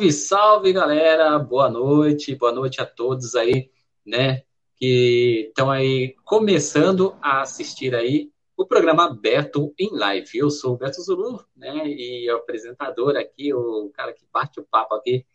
[0.00, 1.38] Salve, salve, galera!
[1.38, 3.70] Boa noite, boa noite a todos aí,
[4.06, 4.42] né,
[4.76, 10.38] que estão aí começando a assistir aí o programa Beto em Live.
[10.38, 14.64] Eu sou o Beto Zulu, né, e o apresentador aqui, o cara que bate o
[14.64, 15.26] papo aqui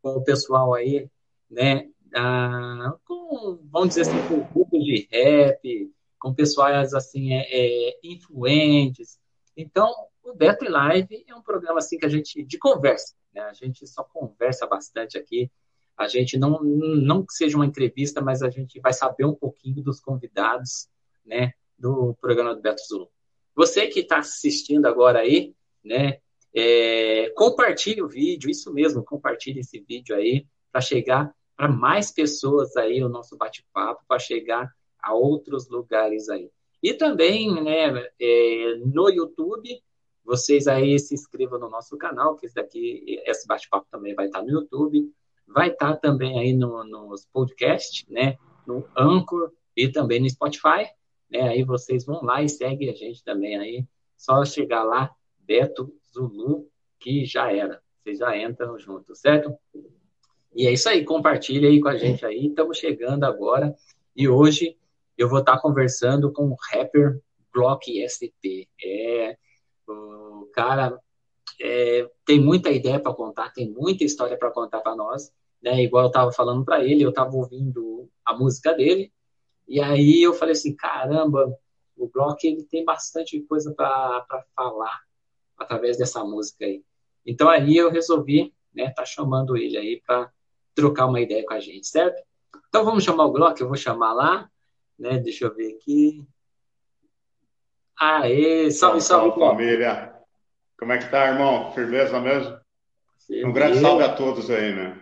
[0.00, 1.10] com o pessoal aí,
[1.50, 7.98] né, ah, com, vamos dizer assim, com grupos de rap, com pessoas, assim, é, é,
[8.04, 9.18] influentes.
[9.56, 13.42] Então, o Beto em Live é um programa, assim, que a gente, de conversa, né?
[13.42, 15.50] A gente só conversa bastante aqui.
[15.96, 19.82] A gente não, não que seja uma entrevista, mas a gente vai saber um pouquinho
[19.82, 20.88] dos convidados,
[21.24, 23.08] né, do programa do Beto Zulu.
[23.54, 25.54] Você que está assistindo agora aí,
[25.84, 26.18] né,
[26.54, 32.76] é, compartilhe o vídeo, isso mesmo, compartilhe esse vídeo aí para chegar para mais pessoas
[32.76, 36.50] aí o nosso bate-papo, para chegar a outros lugares aí.
[36.82, 39.80] E também, né, é, no YouTube,
[40.24, 44.42] vocês aí se inscrevam no nosso canal, que esse daqui, esse bate-papo também vai estar
[44.42, 45.10] no YouTube,
[45.46, 48.36] vai estar também aí no, nos podcasts, né?
[48.66, 50.88] No Anchor e também no Spotify,
[51.30, 51.48] né?
[51.48, 53.84] Aí vocês vão lá e seguem a gente também aí.
[54.16, 56.68] Só chegar lá, Beto Zulu,
[57.00, 57.82] que já era.
[58.02, 59.52] Vocês já entram junto, certo?
[60.54, 62.46] E é isso aí, compartilha aí com a gente aí.
[62.46, 63.74] Estamos chegando agora.
[64.14, 64.76] E hoje
[65.16, 67.20] eu vou estar conversando com o rapper
[67.52, 68.68] Block SP.
[68.82, 69.36] É,
[69.86, 70.98] o cara
[71.60, 75.82] é, tem muita ideia para contar, tem muita história para contar para nós, né?
[75.82, 79.12] Igual eu estava falando para ele, eu estava ouvindo a música dele
[79.68, 81.56] e aí eu falei assim, caramba,
[81.96, 85.00] o Block ele tem bastante coisa para falar
[85.56, 86.82] através dessa música aí.
[87.24, 90.30] Então aí eu resolvi, né, tá chamando ele aí para
[90.74, 92.22] trocar uma ideia com a gente, certo?
[92.68, 94.50] Então vamos chamar o Glock, eu vou chamar lá,
[94.98, 95.18] né?
[95.18, 96.26] Deixa eu ver aqui.
[98.02, 100.12] Aê, salve, salve, salve família.
[100.76, 101.70] Como é que tá, irmão?
[101.70, 102.58] Firmeza mesmo?
[103.24, 103.48] Firmeza.
[103.48, 105.00] Um grande salve a todos aí, né?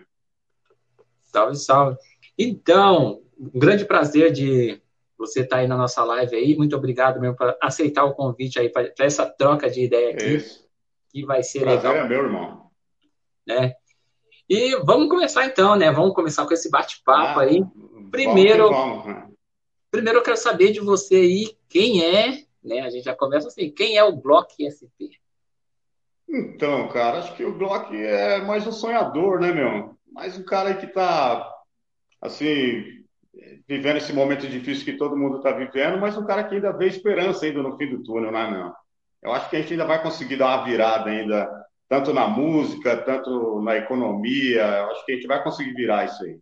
[1.23, 1.97] Salve, salve.
[2.37, 4.79] Então, um grande prazer de
[5.17, 6.55] você estar tá aí na nossa live aí.
[6.55, 10.35] Muito obrigado mesmo por aceitar o convite aí para essa troca de ideia aqui.
[10.35, 10.69] Isso.
[11.09, 12.05] Que vai ser prazer legal.
[12.05, 12.69] é meu, irmão.
[13.47, 13.73] Né?
[14.47, 15.91] E vamos começar então, né?
[15.91, 17.63] Vamos começar com esse bate-papo ah, aí.
[18.11, 19.07] Primeiro, vamos, vamos.
[19.07, 19.27] Né?
[19.89, 22.81] primeiro eu quero saber de você aí quem é né?
[22.81, 25.17] A gente já começa assim, quem é o Block SP?
[26.29, 29.97] Então, cara, acho que o Block é mais um sonhador, né, meu?
[30.11, 31.49] Mais um cara que tá,
[32.21, 33.01] assim,
[33.67, 36.87] vivendo esse momento difícil que todo mundo está vivendo, mas um cara que ainda vê
[36.87, 38.71] esperança ainda no fim do túnel, né, meu?
[39.21, 41.49] Eu acho que a gente ainda vai conseguir dar uma virada ainda,
[41.87, 44.61] tanto na música, tanto na economia.
[44.61, 46.39] Eu acho que a gente vai conseguir virar isso aí.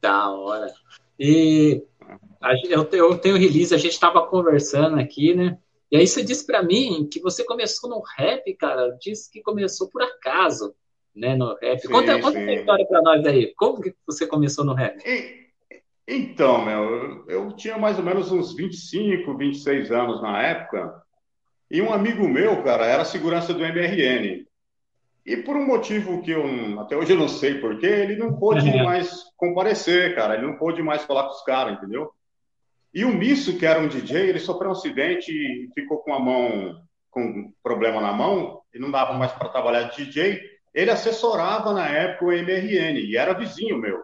[0.00, 0.72] Da hora.
[1.18, 1.84] E
[2.68, 5.58] eu, eu tenho release, a gente estava conversando aqui, né?
[5.90, 8.96] E aí você disse para mim que você começou no rap, cara.
[9.00, 10.74] Disse que começou por acaso,
[11.14, 11.36] né?
[11.36, 11.80] No rap.
[11.80, 13.52] Sim, conta, conta essa história para nós aí.
[13.54, 15.02] Como que você começou no rap?
[15.06, 15.42] E,
[16.08, 21.02] então, meu, eu, eu tinha mais ou menos uns 25, 26 anos na época.
[21.70, 24.46] E um amigo meu, cara, era segurança do MRN.
[25.24, 28.68] E por um motivo que eu até hoje eu não sei porquê, ele não pôde
[28.68, 28.84] uhum.
[28.84, 30.34] mais comparecer, cara.
[30.34, 32.12] Ele não pôde mais falar com os caras, entendeu?
[32.94, 36.20] E o Misso, que era um DJ, ele sofreu um acidente e ficou com a
[36.20, 40.42] mão, com um problema na mão, e não dava mais para trabalhar de DJ.
[40.74, 44.02] Ele assessorava na época o MRN, e era vizinho meu.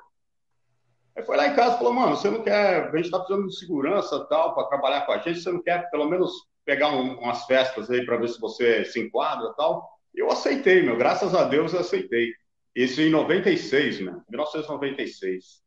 [1.17, 3.49] Aí foi lá em casa e falou: Mano, você não quer, a gente está precisando
[3.49, 6.31] de segurança tal, para trabalhar com a gente, você não quer pelo menos
[6.65, 9.89] pegar um, umas festas aí para ver se você se enquadra tal?
[10.15, 12.33] Eu aceitei, meu, graças a Deus eu aceitei.
[12.75, 14.21] Isso em 96, né?
[14.29, 15.63] 1996.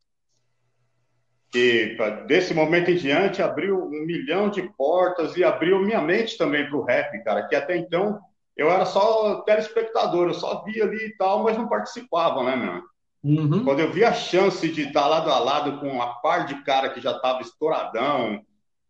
[1.54, 1.98] E
[2.28, 6.78] desse momento em diante abriu um milhão de portas e abriu minha mente também para
[6.78, 8.20] o rap, cara, que até então
[8.56, 12.84] eu era só telespectador, eu só via ali e tal, mas não participava, né, meu?
[13.24, 13.64] Uhum.
[13.64, 16.90] Quando eu vi a chance de estar lado a lado com a par de cara
[16.90, 18.42] que já estava estouradão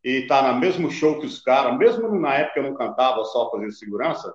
[0.03, 3.23] e estar tá no mesmo show que os caras, mesmo na época eu não cantava
[3.25, 4.33] só fazendo segurança,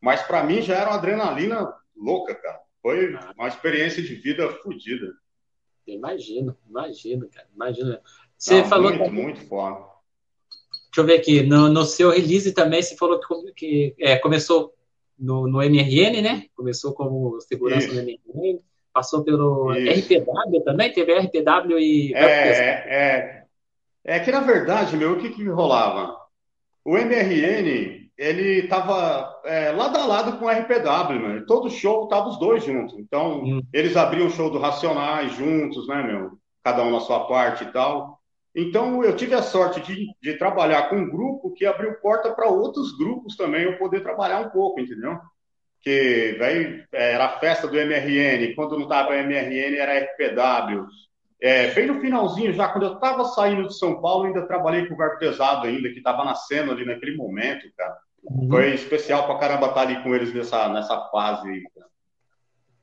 [0.00, 2.60] mas para mim já era uma adrenalina louca, cara.
[2.82, 5.06] Foi uma experiência de vida fodida.
[5.92, 7.46] Imagino, imagino, cara.
[7.54, 7.98] Imagino.
[8.36, 8.90] Você Não, falou.
[8.90, 9.10] Muito, que...
[9.10, 9.86] muito foda.
[10.86, 11.42] Deixa eu ver aqui.
[11.42, 14.74] No, no seu release também, você falou que, que é, começou
[15.18, 16.46] no, no MRN, né?
[16.54, 17.94] Começou como segurança Isso.
[17.94, 18.60] no MRN,
[18.92, 20.14] passou pelo Isso.
[20.14, 22.14] RPW também, teve RPW e.
[22.14, 23.44] É, é, é.
[24.04, 26.16] É que, na verdade, meu, o que, que rolava?
[26.84, 31.44] O MRN ele estava é, lado a lado com o RPW, né?
[31.46, 32.98] Todo show tava os dois juntos.
[32.98, 33.62] Então, hum.
[33.72, 36.32] eles abriam o show do Racionais juntos, né, meu?
[36.64, 38.18] Cada um na sua parte e tal.
[38.54, 42.48] Então, eu tive a sorte de, de trabalhar com um grupo que abriu porta para
[42.48, 45.16] outros grupos também, eu poder trabalhar um pouco, entendeu?
[45.80, 50.86] que daí era a festa do MRN, quando não estava MRN era FPW.
[51.40, 54.94] É, bem no finalzinho, já quando eu estava saindo de São Paulo, ainda trabalhei com
[54.94, 57.96] o Verbo Pesado ainda, que estava nascendo ali naquele momento, cara.
[58.30, 58.48] Uhum.
[58.48, 61.62] Foi especial pra caramba estar ali com eles nessa, nessa fase aí.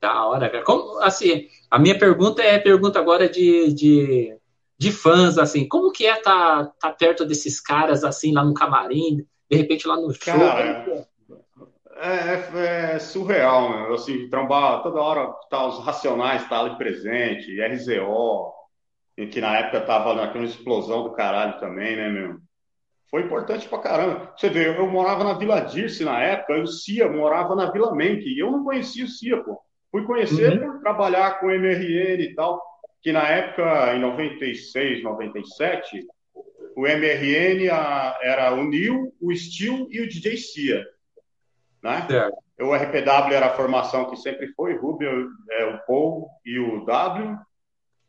[0.00, 0.64] Da hora, cara.
[0.64, 4.36] Como, assim, a minha pergunta é pergunta agora de, de,
[4.78, 8.54] de fãs, assim, como que é estar tá, tá perto desses caras, assim, lá no
[8.54, 10.34] camarim, de repente lá no show?
[10.34, 11.06] Cara,
[11.96, 13.94] é, é, é, surreal?
[13.94, 18.52] Assim, trombar toda hora tá, os racionais tá ali presente, RZO,
[19.30, 22.45] que na época tava naquela explosão do caralho também, né, meu?
[23.10, 24.32] Foi importante pra caramba.
[24.36, 28.24] Você vê, eu morava na Vila Dirce na época, o Cia morava na Vila Menck,
[28.24, 29.60] e eu não conhecia o Cia, pô.
[29.90, 30.72] Fui conhecer uhum.
[30.72, 32.60] por trabalhar com MRN e tal,
[33.00, 36.04] que na época, em 96, 97,
[36.76, 40.84] o MRN a, era o Nil, o Steel e o DJ Cia
[41.86, 42.06] né?
[42.08, 42.36] Certo.
[42.60, 47.38] O RPW era a formação que sempre foi, Rubio, é, o Paul e o W.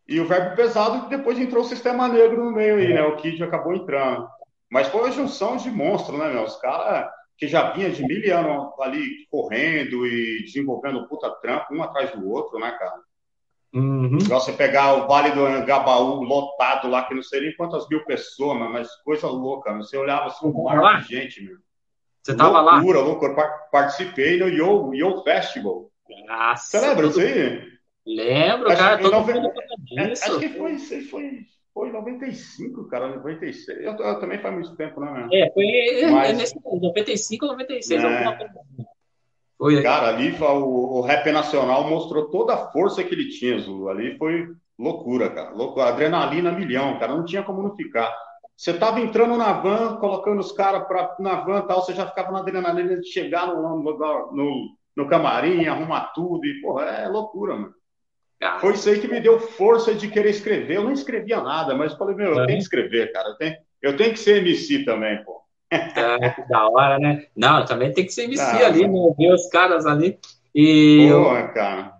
[0.07, 3.03] E o verbo pesado, depois entrou o sistema negro no meio aí, né?
[3.03, 4.27] O Kid acabou entrando.
[4.69, 6.43] Mas foi a junção de monstros, né, meu?
[6.43, 11.83] Os caras que já vinha de mil anos ali correndo e desenvolvendo puta trampo, um
[11.83, 12.99] atrás do outro, né, cara?
[13.73, 14.17] Uhum.
[14.17, 18.57] Você pegar o Vale do Angabaú lotado lá, que não sei nem quantas mil pessoas,
[18.57, 19.71] mas coisa louca.
[19.71, 19.77] Né?
[19.79, 21.57] Você olhava assim, um mar de gente, meu.
[22.23, 22.75] Você estava lá?
[22.75, 23.35] Loucura, loucura.
[23.71, 25.89] Participei no Yo, Yo Festival.
[26.27, 27.77] Nossa, Você lembra disso aí?
[28.05, 28.97] Lembro, acho, cara.
[28.97, 29.33] Todo nove...
[29.33, 29.51] mundo
[29.97, 31.45] é, Acho que foi, foi,
[31.77, 33.79] foi 95, cara, 96.
[33.81, 35.29] Eu, eu também faz muito tempo, né?
[35.31, 36.35] É, foi é, Mas...
[36.35, 38.07] nesse 95 ou 96, é.
[38.07, 38.59] alguma coisa.
[38.59, 38.85] Assim.
[39.59, 39.83] Foi.
[39.83, 43.89] Cara, ali o, o rap nacional mostrou toda a força que ele tinha, Zulu.
[43.89, 44.47] Ali foi
[44.77, 45.51] loucura, cara.
[45.51, 45.89] Loucura.
[45.89, 47.15] Adrenalina milhão, cara.
[47.15, 48.11] Não tinha como não ficar.
[48.55, 50.83] Você estava entrando na van, colocando os caras
[51.19, 55.67] na van tal, você já ficava na adrenalina de chegar no, no, no, no camarim,
[55.67, 57.76] arrumar tudo, e, porra, é loucura, mano.
[58.41, 58.59] Ah.
[58.59, 60.75] Foi isso aí que me deu força de querer escrever.
[60.75, 63.29] Eu não escrevia nada, mas falei, meu, eu tenho que escrever, cara.
[63.29, 65.41] Eu tenho, eu tenho que ser MC também, pô.
[65.69, 67.25] É, que da hora, né?
[67.35, 69.13] Não, também tem que ser MC ah, ali, né?
[69.17, 70.17] Ver os caras ali.
[70.53, 71.53] E Porra, eu...
[71.53, 71.93] cara.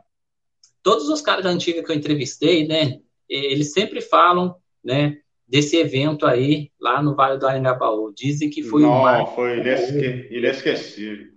[0.81, 3.00] Todos os caras antigos que eu entrevistei, né?
[3.28, 5.18] Eles sempre falam, né?
[5.48, 8.13] desse evento aí, lá no Vale do Anhangabaú.
[8.13, 10.28] Dizem que foi Não, um foi inesque...
[10.30, 11.28] inesquecível.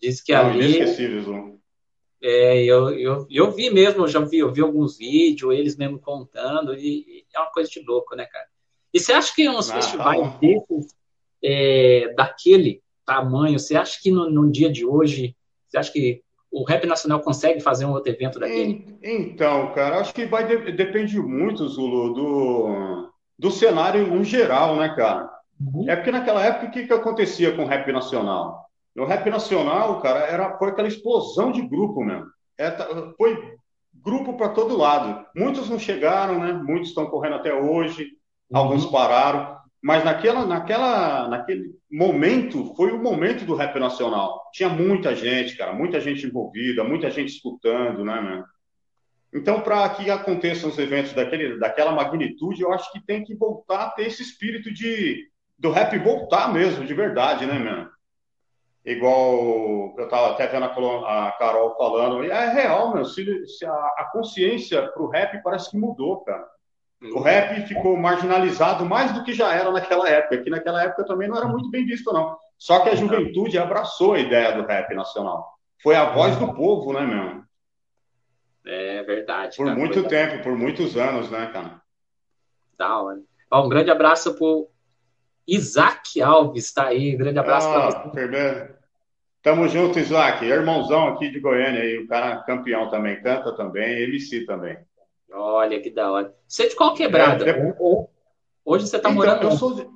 [0.00, 0.76] Diz que Não, ali...
[0.76, 1.53] Inesquecível,
[2.26, 5.98] É, eu, eu, eu vi mesmo, eu já vi, eu vi alguns vídeos, eles mesmo
[5.98, 8.46] contando, e, e é uma coisa de louco, né, cara?
[8.94, 10.94] E você acha que uns Não, festivais tá desses,
[11.44, 15.36] é, daquele tamanho, você acha que no, no dia de hoje,
[15.68, 18.86] você acha que o Rap Nacional consegue fazer um outro evento daquele?
[19.02, 24.94] Então, cara, acho que vai de, depende muito, Zulu, do, do cenário em geral, né,
[24.96, 25.28] cara?
[25.60, 25.84] Uhum.
[25.90, 28.63] É porque naquela época o que, que acontecia com o rap nacional?
[28.94, 32.26] No rap nacional, cara, era, foi aquela explosão de grupo mesmo.
[32.56, 32.70] É,
[33.16, 33.56] foi
[33.92, 35.26] grupo para todo lado.
[35.34, 36.52] Muitos não chegaram, né?
[36.52, 38.04] Muitos estão correndo até hoje,
[38.50, 38.58] uhum.
[38.58, 39.56] alguns pararam.
[39.82, 44.40] Mas naquela, naquela, naquele momento, foi o momento do rap nacional.
[44.52, 48.44] Tinha muita gente, cara, muita gente envolvida, muita gente escutando, né, mano?
[49.34, 53.86] Então, para que aconteçam os eventos daquele, daquela magnitude, eu acho que tem que voltar
[53.86, 57.90] a ter esse espírito de do rap voltar mesmo, de verdade, né, mano?
[58.84, 63.04] Igual eu estava até vendo a, a, Carol falando, é real, meu.
[63.06, 66.46] Se, se a, a, consciência pro rap parece que mudou, cara.
[67.14, 71.28] O rap ficou marginalizado mais do que já era naquela época, que naquela época também
[71.28, 72.36] não era muito bem visto, não.
[72.58, 75.54] Só que a juventude abraçou a ideia do rap nacional.
[75.82, 77.44] Foi a voz do povo, né, meu?
[78.66, 79.56] É verdade.
[79.56, 81.82] Por cara, muito tempo, por muitos anos, né, cara?
[82.78, 83.20] Da hora.
[83.50, 84.70] Ó, um grande abraço pro
[85.46, 87.16] Isaac Alves, tá aí.
[87.16, 88.74] Grande abraço ah, para você.
[89.42, 90.44] Tamo junto, Isaac.
[90.44, 94.78] Irmãozão aqui de Goiânia aí, o cara campeão também, canta também, MC também.
[95.30, 96.34] Olha que da hora.
[96.48, 97.48] Você é de qual quebrada?
[97.48, 97.74] É,
[98.64, 99.42] Hoje você tá então, morando?
[99.42, 99.86] Eu sou de...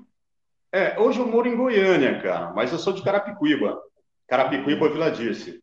[0.71, 3.81] É, hoje eu moro em Goiânia, cara, mas eu sou de Carapicuíba.
[4.27, 5.63] Carapicuíba, Vila Dirce.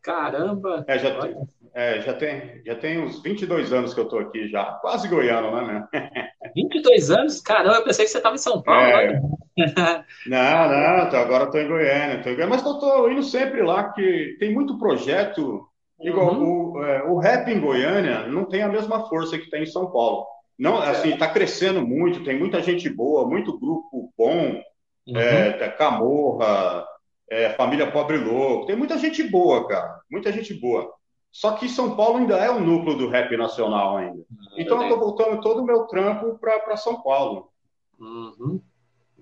[0.00, 0.84] Caramba!
[0.86, 4.46] É, já, tem, é, já, tem, já tem uns 22 anos que eu tô aqui
[4.46, 6.30] já, quase goiano, né, né?
[6.56, 7.40] 22 anos?
[7.40, 8.80] Caramba, eu pensei que você estava em São Paulo.
[8.82, 9.20] É.
[10.26, 13.90] Não, não, tô, agora estou em Goiânia, tô em Goiânia, mas estou indo sempre lá,
[13.90, 15.66] que tem muito projeto,
[15.98, 16.72] igual uhum.
[16.72, 19.90] o, é, o rap em Goiânia não tem a mesma força que tem em São
[19.90, 20.26] Paulo.
[20.58, 24.60] Não, assim, está crescendo muito, tem muita gente boa, muito grupo bom,
[25.06, 25.16] uhum.
[25.16, 26.86] é, Camorra,
[27.30, 30.92] é, Família Pobre Louco, tem muita gente boa, cara, muita gente boa.
[31.36, 34.22] Só que São Paulo ainda é o núcleo do rap nacional ainda.
[34.22, 37.52] Ah, então eu estou voltando todo o meu trampo para São Paulo.
[38.00, 38.58] Uhum.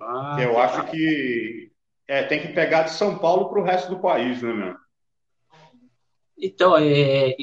[0.01, 1.73] Ah, eu acho que
[2.07, 4.77] é, tem que pegar de São Paulo para o resto do país, né, meu?
[6.39, 7.35] Então, é,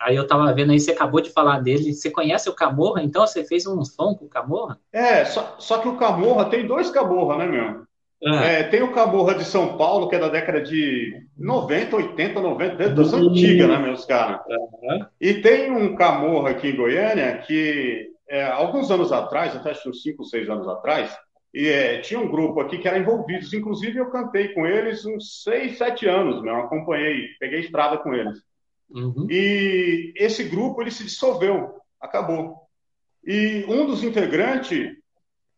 [0.00, 1.94] aí eu tava vendo aí, você acabou de falar dele.
[1.94, 3.00] Você conhece o Camorra?
[3.00, 4.80] Então, você fez um som com o Camorra?
[4.92, 7.87] É, só, só que o Camorra tem dois Camorra, né, meu?
[8.24, 8.44] Ah.
[8.44, 12.88] É, tem o Camorra de São Paulo, que é da década de 90, 80, 90,
[12.90, 14.40] das antigas, né, meus caras?
[14.48, 15.06] Uhum.
[15.20, 20.02] E tem um Camorra aqui em Goiânia que, é, alguns anos atrás, até acho uns
[20.02, 21.16] 5, 6 anos atrás,
[21.54, 23.52] e, é, tinha um grupo aqui que era envolvidos.
[23.52, 28.38] Inclusive, eu cantei com eles uns 6, 7 anos, meu, acompanhei, peguei estrada com eles.
[28.90, 29.28] Uhum.
[29.30, 32.56] E esse grupo ele se dissolveu, acabou.
[33.24, 34.97] E um dos integrantes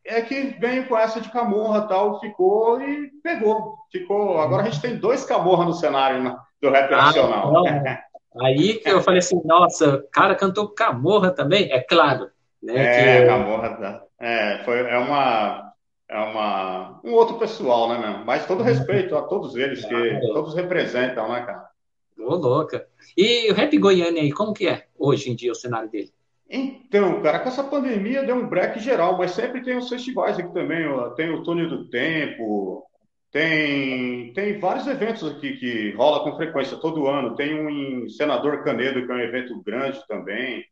[0.05, 3.77] é que veio com essa de camorra tal, ficou e pegou.
[3.93, 4.41] Ficou.
[4.41, 7.53] Agora a gente tem dois camorra no cenário do rap ah, nacional.
[7.53, 7.65] Não.
[8.43, 11.71] Aí que eu falei assim, nossa, cara cantou camorra também?
[11.73, 12.31] É claro.
[12.63, 13.27] Né, é, que...
[13.27, 13.71] camorra.
[13.77, 14.03] Tá.
[14.21, 15.71] É, foi, é uma.
[16.09, 18.25] É uma, um outro pessoal, né, meu?
[18.25, 21.69] Mas todo respeito a todos eles, que todos representam, né, cara?
[22.19, 22.85] Ô, louca.
[23.17, 26.13] E o rap Goiânia aí, como que é hoje em dia o cenário dele?
[26.53, 30.53] Então, cara, com essa pandemia deu um break geral, mas sempre tem os festivais aqui
[30.53, 30.85] também.
[30.89, 31.11] Ó.
[31.11, 32.85] Tem o Túnel do Tempo,
[33.31, 37.37] tem, tem vários eventos aqui que rola com frequência todo ano.
[37.37, 40.65] Tem um em Senador Canedo, que é um evento grande também,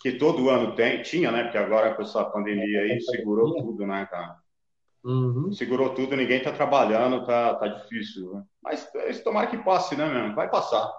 [0.00, 1.42] que todo ano tem, tinha, né?
[1.42, 4.36] Porque agora com essa pandemia aí segurou tudo, né, cara?
[5.04, 5.52] Uhum.
[5.52, 8.32] Segurou tudo, ninguém tá trabalhando, tá, tá difícil.
[8.32, 8.44] Né?
[8.62, 8.90] Mas
[9.22, 10.34] tomara que passe, né, mesmo?
[10.34, 10.90] Vai passar.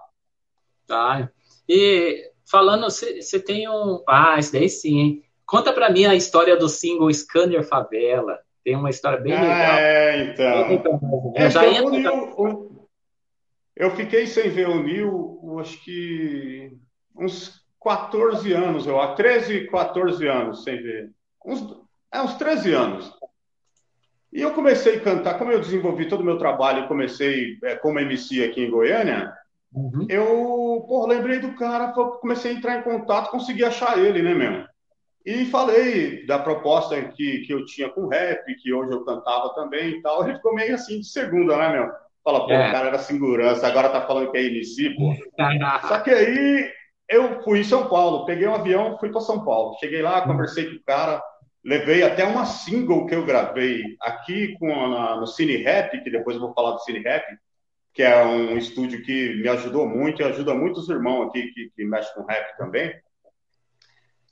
[0.85, 1.27] Tá.
[1.67, 4.03] E falando, você tem um.
[4.07, 5.23] Ah, esse daí sim, hein?
[5.45, 8.39] Conta pra mim a história do single Scanner Favela.
[8.63, 9.77] Tem uma história bem legal.
[9.77, 11.33] É, então.
[11.35, 12.13] É, já então, entra...
[12.13, 12.87] o,
[13.75, 16.71] eu fiquei sem ver o Nil, acho que
[17.15, 19.15] uns 14 anos, eu acho.
[19.15, 21.11] 13, 14 anos sem ver.
[21.45, 21.61] Uns,
[22.11, 23.13] é, uns 13 anos.
[24.31, 27.99] E eu comecei a cantar, como eu desenvolvi todo o meu trabalho comecei é, como
[27.99, 29.31] MC aqui em Goiânia,
[29.73, 30.05] Uhum.
[30.07, 34.65] Eu, pô, lembrei do cara, comecei a entrar em contato, consegui achar ele, né, mesmo?
[35.25, 39.91] E falei da proposta que, que eu tinha com rap, que hoje eu cantava também
[39.91, 40.23] e tal.
[40.23, 41.89] Ele ficou meio assim de segunda, né, meu?
[42.23, 42.69] Fala, pô, é.
[42.69, 45.13] o cara era segurança, agora tá falando que é MC, pô.
[45.87, 46.69] Só que aí
[47.09, 49.77] eu fui em São Paulo, peguei um avião, fui para São Paulo.
[49.79, 51.21] Cheguei lá, conversei com o cara,
[51.63, 54.67] levei até uma single que eu gravei aqui com,
[55.19, 57.25] no Cine Rap, que depois eu vou falar do Cine Rap,
[57.93, 61.85] que é um estúdio que me ajudou muito e ajuda muitos irmãos aqui que, que
[61.85, 62.93] mexem com rap também.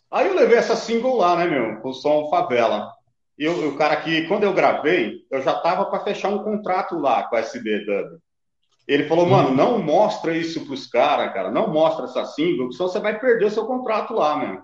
[0.10, 2.92] Aí eu levei essa single lá, né, meu, com o som Favela.
[3.38, 7.24] E o cara que, quando eu gravei, eu já tava para fechar um contrato lá
[7.24, 8.20] com a SB Dub.
[8.88, 13.00] Ele falou, mano, não mostra isso pros caras, cara, não mostra essa single, senão você
[13.00, 14.62] vai perder o seu contrato lá, meu.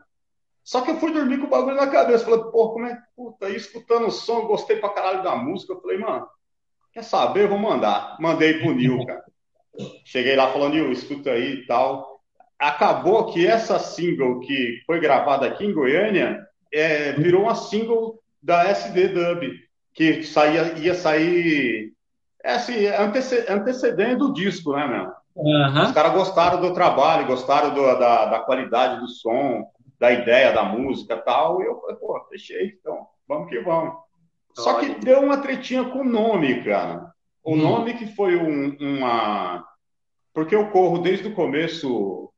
[0.64, 2.26] Só que eu fui dormir com o bagulho na cabeça.
[2.26, 5.72] Falei, pô, como é que puta, aí escutando o som, gostei pra caralho da música.
[5.72, 6.28] Eu falei, mano,
[6.94, 7.44] Quer saber?
[7.44, 8.18] Eu vou mandar.
[8.20, 9.24] Mandei pro Nil, cara.
[10.06, 12.22] Cheguei lá falando, Nil, escuta aí e tal.
[12.58, 18.64] Acabou que essa single que foi gravada aqui em Goiânia é, virou uma single da
[18.66, 19.44] SD Dub,
[19.94, 21.94] que saía, ia sair
[22.44, 22.88] é assim,
[23.50, 25.12] antecedendo o disco, né, meu?
[25.36, 25.84] Uhum.
[25.84, 30.64] Os caras gostaram do trabalho, gostaram do, da, da qualidade do som, da ideia da
[30.64, 31.62] música e tal.
[31.62, 33.96] E eu falei, pô, fechei, então, vamos que vamos.
[34.64, 37.12] Só que deu uma tretinha com o nome, cara.
[37.44, 37.58] O hum.
[37.58, 39.64] nome que foi um, uma.
[40.34, 42.32] Porque eu corro desde o começo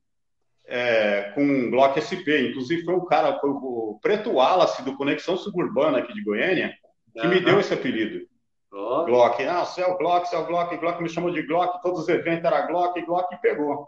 [0.66, 2.50] é, com um Glock SP.
[2.50, 6.74] Inclusive, foi o cara, foi o Preto Wallace do Conexão Suburbana aqui de Goiânia,
[7.14, 7.34] que uhum.
[7.34, 8.28] me deu esse apelido.
[8.72, 9.06] Oh.
[9.06, 9.42] Glock.
[9.46, 10.78] Ah, você é o Glock, você é o Glock.
[10.78, 11.82] Glock me chamou de Glock.
[11.82, 13.88] Todos os eventos era Glock, Glock pegou.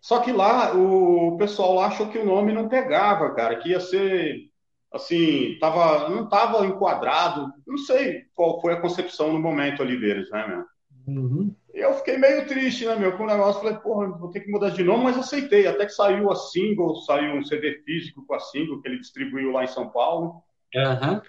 [0.00, 4.50] Só que lá, o pessoal achou que o nome não pegava, cara, que ia ser
[4.92, 10.30] assim, tava, não estava enquadrado, não sei qual foi a concepção no momento ali deles,
[10.30, 10.64] né, meu?
[11.06, 11.54] Uhum.
[11.72, 14.70] Eu fiquei meio triste, né, meu, com o negócio, falei, porra, vou ter que mudar
[14.70, 18.40] de nome, mas aceitei, até que saiu a single, saiu um CD físico com a
[18.40, 20.42] single, que ele distribuiu lá em São Paulo.
[20.74, 21.20] Uhum.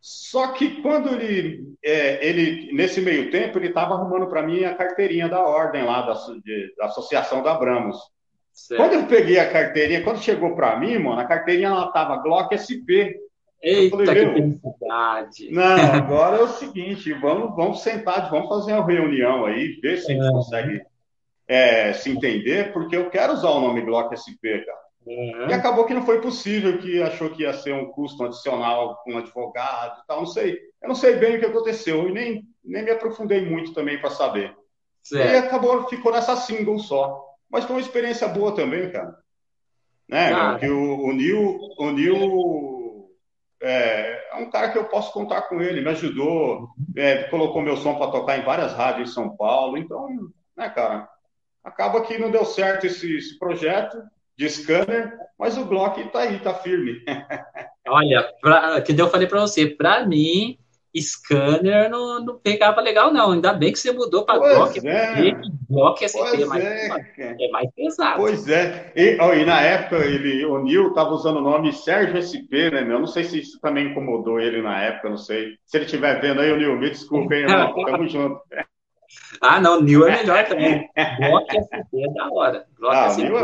[0.00, 4.74] Só que quando ele, é, ele nesse meio tempo, ele estava arrumando para mim a
[4.74, 6.12] carteirinha da ordem lá, da,
[6.44, 7.96] de, da Associação da Abramos.
[8.54, 8.80] Certo.
[8.80, 12.54] Quando eu peguei a carteirinha, quando chegou para mim, mano, a carteirinha ela tava Glock
[12.54, 13.18] SP.
[13.60, 15.50] Eita, falei, que felicidade.
[15.50, 20.12] Não, agora é o seguinte, vamos, vamos sentar, vamos fazer uma reunião aí, ver se
[20.12, 20.82] a gente consegue
[21.48, 24.84] é, se entender, porque eu quero usar o nome Glock SP, cara.
[25.06, 25.48] Uhum.
[25.48, 29.14] E acabou que não foi possível, que achou que ia ser um custo adicional com
[29.14, 30.58] um advogado e tal, não sei.
[30.80, 34.10] Eu não sei bem o que aconteceu e nem, nem me aprofundei muito também para
[34.10, 34.54] saber.
[35.02, 35.32] Certo.
[35.32, 37.33] E acabou, ficou nessa single só.
[37.50, 39.16] Mas foi uma experiência boa também, cara.
[40.08, 40.30] Né?
[40.30, 40.58] Cara.
[40.58, 43.10] Que o, o Nil, o Nil
[43.62, 47.76] é, é, um cara que eu posso contar com ele, me ajudou, é, colocou meu
[47.76, 50.08] som para tocar em várias rádios em São Paulo, então,
[50.56, 51.08] né, cara?
[51.64, 53.96] acaba que não deu certo esse, esse projeto
[54.36, 57.02] de scanner, mas o Glock está aí, está firme.
[57.88, 60.58] Olha, pra, que eu falei para você, para mim,
[61.00, 63.32] scanner não, não pegava legal, não.
[63.32, 64.86] Ainda bem que você mudou para Glock.
[64.86, 65.32] É.
[65.68, 67.36] Glock SP é mais, é.
[67.40, 68.16] é mais pesado.
[68.18, 68.92] Pois é.
[68.94, 72.82] E, ó, e na época, ele, o Neil estava usando o nome Sérgio SP, né,
[72.82, 73.00] meu?
[73.00, 75.56] Não sei se isso também incomodou ele na época, não sei.
[75.66, 77.46] Se ele estiver vendo aí, o Neil, me desculpe, hein,
[77.86, 78.40] Tamo junto.
[79.40, 80.88] Ah, não, Neil é melhor também.
[81.18, 82.66] Glock SP é da hora.
[82.78, 83.22] Glock ah, SP.
[83.22, 83.38] Neil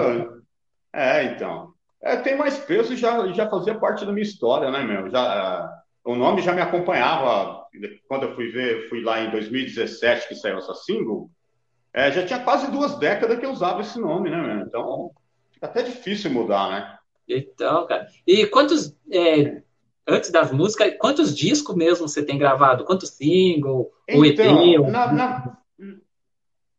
[0.95, 1.21] é...
[1.21, 1.71] é, então.
[2.03, 5.11] É, tem mais peso e já, já fazia parte da minha história, né, meu?
[5.11, 5.69] Já,
[6.05, 7.67] o nome já me acompanhava
[8.09, 11.31] quando eu fui ver, fui lá em 2017 que saiu essa single.
[11.93, 14.67] É, já tinha quase duas décadas que eu usava esse nome, né, meu?
[14.67, 15.11] Então,
[15.51, 16.99] fica até difícil mudar, né?
[17.29, 18.07] Então, cara.
[18.27, 19.63] E quantos, é,
[20.07, 22.85] antes das músicas, quantos discos mesmo você tem gravado?
[22.85, 23.91] Quantos single?
[24.09, 24.39] Então, o EP?
[24.91, 25.61] Na, na,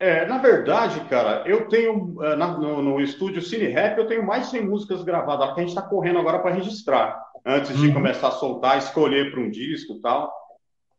[0.01, 4.25] é, na verdade, cara, eu tenho é, na, no, no, estúdio Cine Rap, eu tenho
[4.25, 7.87] mais de 100 músicas gravadas, que a gente está correndo agora para registrar, antes de
[7.87, 7.93] uhum.
[7.93, 10.31] começar a soltar, escolher para um disco tal.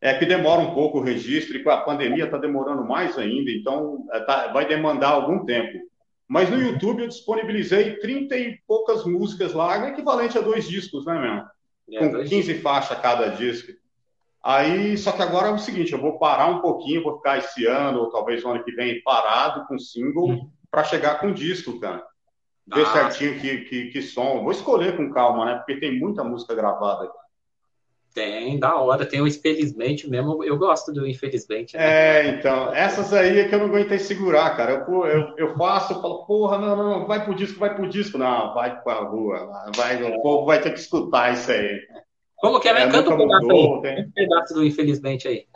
[0.01, 3.51] É que demora um pouco o registro, e com a pandemia está demorando mais ainda,
[3.53, 5.79] então é, tá, vai demandar algum tempo.
[6.27, 11.21] Mas no YouTube eu disponibilizei 30 e poucas músicas lá, equivalente a dois discos, né,
[11.21, 11.47] mesmo?
[11.93, 13.73] É, com 15 faixas cada disco.
[14.43, 17.65] Aí, só que agora é o seguinte, eu vou parar um pouquinho, vou ficar esse
[17.67, 20.51] ano, ou talvez o ano que vem, parado com single, uhum.
[20.69, 22.05] para chegar com disco, cara.
[22.67, 24.43] Ver ah, certinho que, que, que som.
[24.43, 25.55] Vou escolher com calma, né?
[25.57, 27.11] Porque tem muita música gravada.
[28.15, 29.07] Tem, da hora.
[29.07, 30.45] Tem o Infelizmente mesmo.
[30.45, 31.77] Eu gosto do Infelizmente.
[31.77, 31.83] Né?
[31.83, 32.73] É, então.
[32.75, 34.85] Essas aí é que eu não aguentei segurar, cara.
[34.87, 38.19] Eu, eu, eu faço, eu falo, porra, não, não, vai pro disco, vai pro disco.
[38.19, 39.71] Não, vai pra rua.
[39.75, 41.81] Vai, o povo vai ter que escutar isso aí.
[42.37, 42.73] Como que é?
[42.73, 43.83] é Canta um pedaço mudou, aí.
[43.83, 44.05] Tem...
[44.05, 45.47] Um pedaço do Infelizmente aí.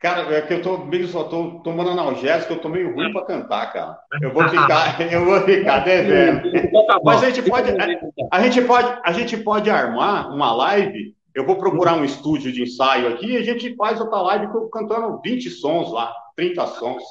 [0.00, 3.24] Cara, é que eu tô meio só tô tomando analgésico, eu tô meio ruim para
[3.24, 3.98] cantar, cara.
[4.22, 6.46] Eu vou ficar, eu vou ficar devendo.
[6.56, 7.86] Então tá Mas a gente pode, a,
[8.30, 11.16] a, gente pode, a gente pode armar uma live.
[11.34, 15.20] Eu vou procurar um estúdio de ensaio aqui e a gente faz outra live cantando
[15.20, 17.02] 20 sons lá, 30 sons.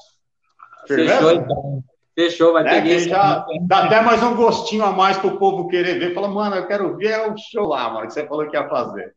[0.88, 1.84] Fechou, então.
[2.16, 5.68] Fechou, vai né, ter já Dá até mais um gostinho a mais para o povo
[5.68, 6.16] querer ver.
[6.16, 9.14] Fala, mano, eu quero ver o show lá, mano, que você falou que ia fazer.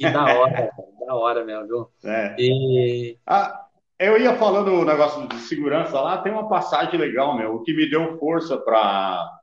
[0.00, 0.70] Que da hora,
[1.06, 1.88] da hora mesmo, viu?
[2.10, 2.34] É.
[2.38, 3.18] E...
[3.26, 3.66] Ah,
[3.98, 7.74] eu ia falando o negócio de segurança lá, tem uma passagem legal, meu, o que
[7.74, 9.38] me deu força para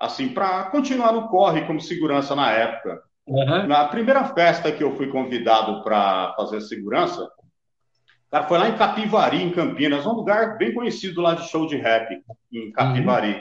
[0.00, 3.00] assim, para continuar no corre como segurança na época.
[3.28, 3.68] Uhum.
[3.68, 7.30] Na primeira festa que eu fui convidado para fazer segurança,
[8.30, 11.76] Cara, foi lá em Capivari, em Campinas, um lugar bem conhecido lá de show de
[11.76, 12.16] rap,
[12.52, 13.34] em Capivari.
[13.34, 13.40] Uhum.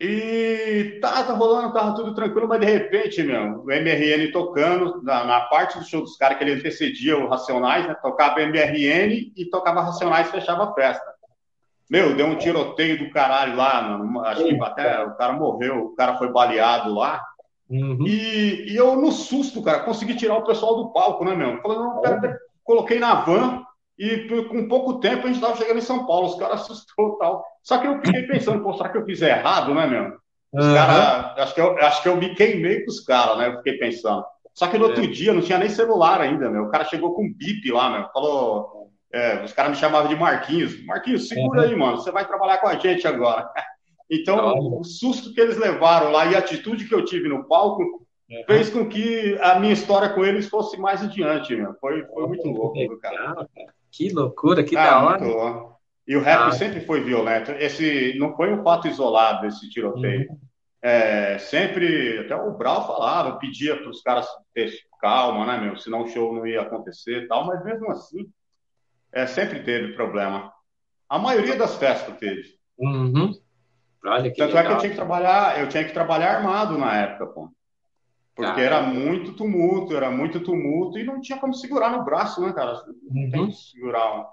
[0.00, 5.40] E tava rolando, tava tudo tranquilo, mas de repente, meu, o MRN tocando, na, na
[5.42, 7.94] parte do show dos caras que ele antecedia o Racionais, né?
[8.00, 11.04] Tocava MRN e tocava Racionais e fechava a festa.
[11.90, 14.20] Meu, deu um tiroteio do caralho lá, mano.
[14.20, 17.20] Acho que até o cara morreu, o cara foi baleado lá.
[17.68, 18.06] Uhum.
[18.06, 21.60] E, e, eu, no susto, cara, consegui tirar o pessoal do palco, né, meu?
[21.60, 23.64] Falei, não, cara, coloquei na van
[23.98, 26.28] e com pouco tempo a gente estava chegando em São Paulo.
[26.28, 27.44] Os caras assustou tal.
[27.62, 30.16] Só que eu fiquei pensando, pô, será que eu fiz errado, né, meu?
[30.52, 30.74] Os uhum.
[30.74, 33.48] caras, acho que, eu, acho que eu me queimei com os caras, né?
[33.48, 34.24] Eu fiquei pensando.
[34.54, 34.88] Só que no é.
[34.88, 36.64] outro dia não tinha nem celular ainda, meu.
[36.64, 38.08] O cara chegou com um bip lá, meu.
[38.10, 38.88] Falou.
[39.10, 40.84] É, os caras me chamavam de Marquinhos.
[40.84, 41.66] Marquinhos, segura uhum.
[41.66, 41.96] aí, mano.
[41.96, 43.48] Você vai trabalhar com a gente agora.
[44.10, 47.84] Então, o susto que eles levaram lá e a atitude que eu tive no palco
[48.30, 48.44] Uhum.
[48.46, 51.56] fez com que a minha história com eles fosse mais adiante.
[51.56, 51.74] Meu.
[51.80, 53.48] Foi, foi muito louco, cara.
[53.98, 55.74] Que loucura, que ah, da hora.
[56.06, 56.52] E o rap ah.
[56.52, 57.50] sempre foi violento.
[57.50, 60.30] Esse não foi um fato isolado, esse tiroteio.
[60.30, 60.38] Uhum.
[60.80, 65.76] É, sempre, até o Brau falava, pedia para os caras ter calma, né, meu?
[65.76, 68.30] Senão o show não ia acontecer tal, mas mesmo assim,
[69.12, 70.52] é, sempre teve problema.
[71.08, 72.56] A maioria das festas teve.
[72.78, 73.32] Uhum.
[74.04, 74.62] Olha que Tanto legal.
[74.62, 77.50] é que eu tinha que trabalhar, eu tinha que trabalhar armado na época, pô.
[78.38, 82.52] Porque era muito tumulto, era muito tumulto e não tinha como segurar no braço, né,
[82.52, 82.84] cara?
[83.10, 83.30] Não uhum.
[83.32, 84.16] tem que segurar.
[84.16, 84.24] Um...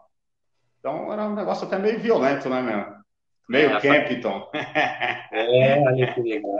[0.80, 2.86] Então era um negócio até meio violento, né, meu?
[3.50, 4.48] Meio é, Campton.
[5.34, 6.52] É, olha que legal.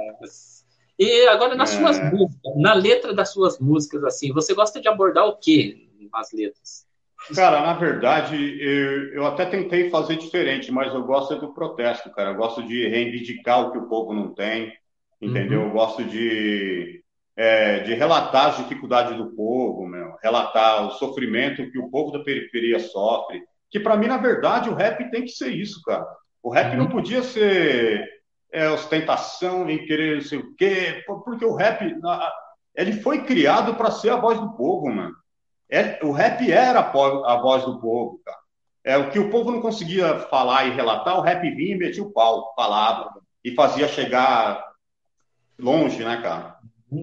[0.98, 1.78] E agora nas é.
[1.78, 6.32] suas músicas, na letra das suas músicas, assim, você gosta de abordar o que nas
[6.34, 6.88] letras?
[7.36, 12.32] Cara, na verdade, eu, eu até tentei fazer diferente, mas eu gosto do protesto, cara.
[12.32, 14.74] Eu gosto de reivindicar o que o povo não tem,
[15.22, 15.62] entendeu?
[15.62, 15.68] Uhum.
[15.68, 17.05] Eu gosto de
[17.38, 22.24] é, de relatar as dificuldades do povo, meu, relatar o sofrimento que o povo da
[22.24, 23.44] periferia sofre.
[23.70, 26.06] Que para mim, na verdade, o rap tem que ser isso, cara.
[26.42, 26.84] O rap uhum.
[26.84, 28.08] não podia ser
[28.52, 31.84] é, ostentação em querer não sei o quê, porque o rap
[32.76, 35.16] ele foi criado para ser a voz do povo, mano.
[35.70, 38.38] É, o rap era a, a voz do povo, cara.
[38.84, 42.04] É, o que o povo não conseguia falar e relatar, o rap vinha e metia
[42.04, 43.10] o pau, falava,
[43.44, 44.64] e fazia chegar
[45.58, 46.56] longe, né, cara?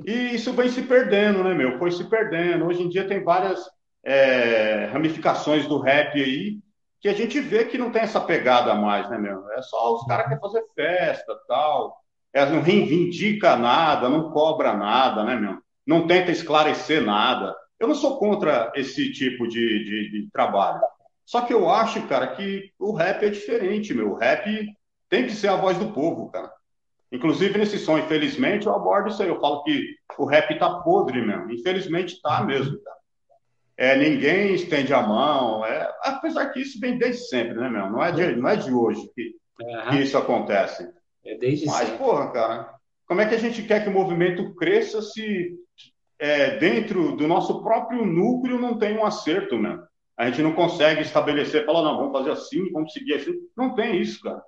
[0.06, 1.78] E isso vem se perdendo, né, meu?
[1.78, 2.66] Foi se perdendo.
[2.66, 3.60] Hoje em dia tem várias
[4.04, 6.58] é, ramificações do rap aí
[7.00, 9.50] que a gente vê que não tem essa pegada mais, né, meu?
[9.50, 11.96] É só os caras que querem fazer festa tal.
[12.32, 15.58] É, não reivindica nada, não cobra nada, né, meu?
[15.84, 17.54] Não tenta esclarecer nada.
[17.78, 20.80] Eu não sou contra esse tipo de, de, de trabalho.
[21.26, 24.12] Só que eu acho, cara, que o rap é diferente, meu.
[24.12, 24.64] O rap
[25.08, 26.52] tem que ser a voz do povo, cara.
[27.12, 29.28] Inclusive, nesse som, infelizmente, eu abordo isso aí.
[29.28, 31.52] Eu falo que o rap tá podre mesmo.
[31.52, 32.96] Infelizmente, tá mesmo, cara.
[33.76, 35.64] É, ninguém estende a mão.
[35.64, 37.90] É, apesar que isso vem desde sempre, né, meu?
[37.90, 39.90] Não é de, não é de hoje que, uhum.
[39.90, 40.88] que isso acontece.
[41.24, 41.98] É desde Mas, sempre.
[41.98, 42.74] porra, cara,
[43.06, 45.54] como é que a gente quer que o movimento cresça se
[46.18, 49.78] é, dentro do nosso próprio núcleo não tem um acerto, né?
[50.16, 53.32] A gente não consegue estabelecer, falar, não, vamos fazer assim, vamos seguir assim.
[53.56, 54.42] Não tem isso, cara.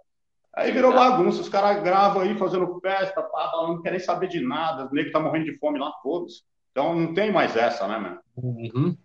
[0.56, 4.86] Aí virou bagunça, os caras gravam aí fazendo festa, pá, não querem saber de nada,
[4.86, 6.44] os negros tá morrendo de fome lá, todos.
[6.70, 8.18] Então não tem mais essa, né, mano?
[8.36, 8.96] Uhum.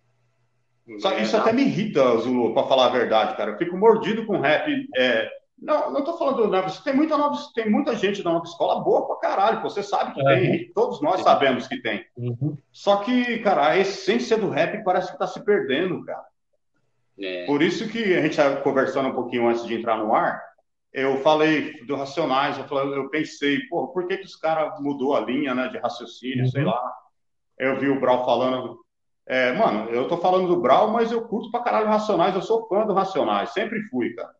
[0.98, 3.52] Só, isso até me irrita, Zulu, pra falar a verdade, cara.
[3.52, 4.88] Eu fico mordido com rap.
[4.96, 5.28] É...
[5.60, 8.82] Não, não tô falando do Nova tem muita, nova, tem muita gente da nova escola
[8.82, 12.04] boa pra caralho, você sabe que tem, todos nós sabemos que tem.
[12.16, 12.56] Uhum.
[12.72, 16.24] Só que, cara, a essência do rap parece que tá se perdendo, cara.
[17.20, 17.44] É.
[17.44, 20.42] Por isso que a gente estava conversando um pouquinho antes de entrar no ar,
[20.92, 25.14] eu falei do Racionais, eu, falei, eu pensei, pô, por que, que os caras mudou
[25.14, 26.50] a linha né, de raciocínio, uhum.
[26.50, 26.80] sei lá.
[27.58, 28.78] Eu vi o Brau falando.
[29.26, 32.66] É, mano, eu tô falando do Brau, mas eu curto pra caralho Racionais, eu sou
[32.66, 34.34] fã do Racionais, sempre fui, cara.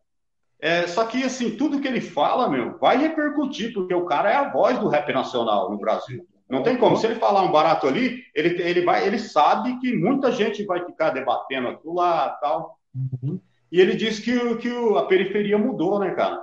[0.59, 4.35] É, só que, assim, tudo que ele fala, meu, vai repercutir, porque o cara é
[4.35, 6.27] a voz do rap nacional no Brasil.
[6.47, 6.97] Não tem como.
[6.97, 10.85] Se ele falar um barato ali, ele, ele, vai, ele sabe que muita gente vai
[10.85, 12.77] ficar debatendo aquilo lá tal.
[12.93, 13.39] Uhum.
[13.71, 16.39] E ele diz que, que a periferia mudou, né, cara?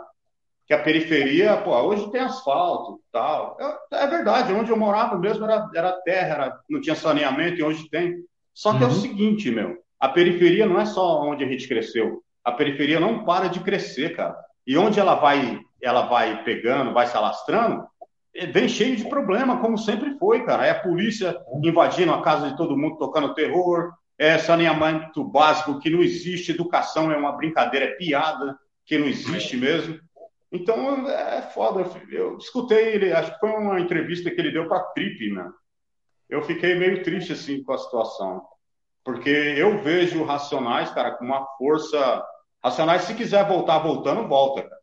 [0.67, 3.57] Que a periferia, pô, hoje tem asfalto tal.
[3.93, 7.63] É, é verdade, onde eu morava mesmo era, era terra, era, não tinha saneamento e
[7.63, 8.17] hoje tem.
[8.55, 8.85] Só que uhum.
[8.85, 9.01] é o uhum.
[9.01, 12.23] seguinte, meu, a periferia não é só onde a gente cresceu.
[12.45, 14.37] A periferia não para de crescer, cara.
[14.67, 17.87] E onde ela vai, ela vai pegando, vai se alastrando,
[18.35, 20.67] é, vem cheio de problema, como sempre foi, cara.
[20.67, 25.89] É a polícia invadindo a casa de todo mundo, tocando terror, é saneamento básico que
[25.89, 30.01] não existe, educação é uma brincadeira, é piada, que não existe mesmo.
[30.51, 31.89] Então é foda.
[32.11, 35.49] Eu escutei ele, acho que foi uma entrevista que ele deu para a Trip, né?
[36.29, 38.43] Eu fiquei meio triste assim com a situação,
[39.05, 42.25] porque eu vejo Racionais, cara, com uma força.
[42.63, 44.79] Racionais, se quiser voltar voltando, volta, cara.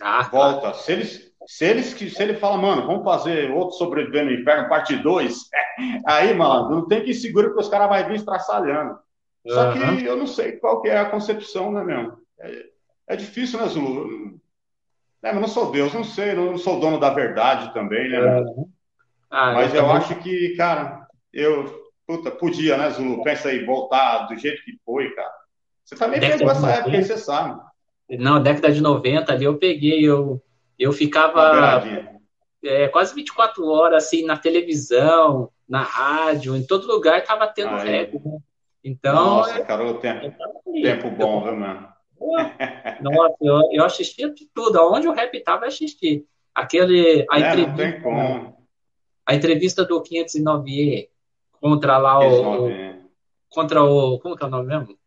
[0.00, 0.68] Ah, volta.
[0.68, 0.74] Tá.
[0.74, 4.96] Se eles se, eles, se ele fala, mano, vamos fazer outro sobrevivendo no inferno, parte
[4.96, 5.50] 2,
[6.06, 8.98] aí, mano, não tem que ir seguro porque os caras vão vir estraçalhando.
[9.46, 12.18] Só que eu não sei qual que é a concepção, né, mesmo?
[12.40, 12.66] É,
[13.08, 14.40] é difícil, né, Zulu?
[15.22, 18.40] É, mas não sou Deus, não sei, não sou dono da verdade também, né?
[18.40, 18.68] Uhum.
[19.30, 23.22] Ah, mas eu, acho que, cara, eu, puta, podia, né, Zulu?
[23.22, 25.32] Pensa aí, voltar do jeito que foi, cara.
[25.84, 27.60] Você também pegou essa época, você sabe.
[28.18, 30.42] Não, década de 90 ali eu peguei, eu
[30.84, 31.82] eu ficava
[32.62, 37.88] é, quase 24 horas assim na televisão, na rádio, em todo lugar estava tendo Aí.
[37.88, 38.20] rap.
[38.22, 38.38] Né?
[38.84, 40.36] Então, Nossa, cara, o tempo,
[40.82, 41.88] tempo bom, viu, mano?
[43.00, 44.78] Nossa, eu, eu assistia de tudo.
[44.78, 46.26] Aonde o rap estava, eu assisti.
[46.54, 48.54] Aquele, a, é, entrevista,
[49.26, 51.08] a entrevista do 509E
[51.60, 52.70] contra lá o, o,
[53.48, 54.18] Contra o.
[54.18, 54.98] Como que é o nome mesmo?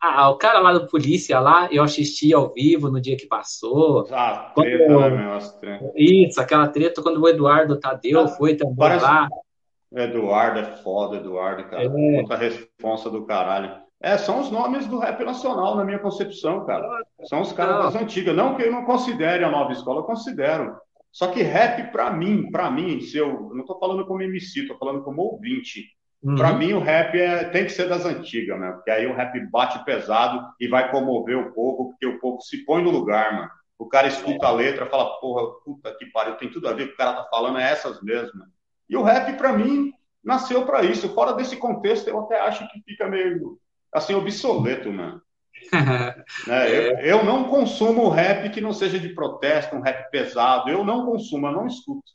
[0.00, 4.06] Ah, o cara lá do polícia lá, eu assisti ao vivo no dia que passou.
[4.12, 5.92] Ah, treta, quando, né, meu?
[5.96, 9.04] Isso, aquela treta quando o Eduardo Tadeu ah, foi também parece...
[9.04, 9.28] lá.
[9.92, 11.82] Eduardo é foda, Eduardo, cara.
[11.82, 12.36] É.
[12.36, 13.88] Responsa do caralho.
[14.00, 16.86] É, são os nomes do rap nacional, na minha concepção, cara.
[17.24, 18.36] São os caras das antigas.
[18.36, 20.76] Não que eu não considere a nova escola, eu considero.
[21.10, 24.76] Só que rap, pra mim, pra mim, se eu não tô falando como MC, tô
[24.76, 25.84] falando como ouvinte.
[26.22, 26.34] Uhum.
[26.34, 28.72] Para mim, o rap é, tem que ser das antigas, né?
[28.72, 32.64] Porque aí o rap bate pesado e vai comover o povo, porque o povo se
[32.64, 33.50] põe no lugar, mano.
[33.78, 36.94] O cara escuta a letra, fala, porra, puta que pariu, tem tudo a ver com
[36.94, 38.42] o cara tá falando, é essas mesmo.
[38.90, 39.92] E o rap, para mim,
[40.24, 41.14] nasceu para isso.
[41.14, 43.56] Fora desse contexto, eu até acho que fica meio,
[43.92, 45.22] assim, obsoleto, mano.
[46.46, 46.68] né?
[46.68, 47.12] eu, é.
[47.12, 50.68] eu, não consumo rap que não seja de protesto, um rap pesado.
[50.68, 52.10] Eu não consumo, eu não escuto.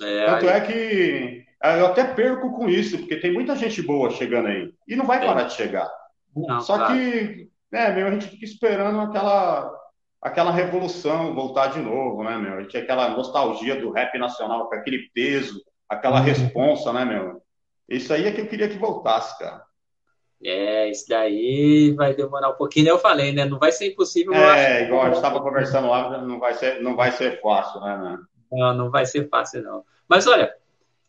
[0.00, 0.56] É, Tanto aí...
[0.56, 4.72] é que eu até perco com isso, porque tem muita gente boa chegando aí.
[4.86, 5.90] E não vai parar de chegar.
[6.36, 6.94] Não, Só claro.
[6.94, 9.72] que, né, meu, a gente fica esperando aquela,
[10.20, 12.54] aquela revolução voltar de novo, né, meu?
[12.54, 16.24] A gente aquela nostalgia do rap nacional, com aquele peso, aquela uhum.
[16.24, 17.40] responsa, né, meu?
[17.88, 19.62] Isso aí é que eu queria que voltasse, cara.
[20.42, 22.88] É, isso daí vai demorar um pouquinho.
[22.88, 23.46] Eu falei, né?
[23.46, 24.34] Não vai ser impossível.
[24.34, 27.96] É, igual a gente estava conversando lá, não vai ser, não vai ser fácil, né,
[27.96, 28.18] né?
[28.52, 29.84] Não, não vai ser fácil, não.
[30.06, 30.52] Mas olha,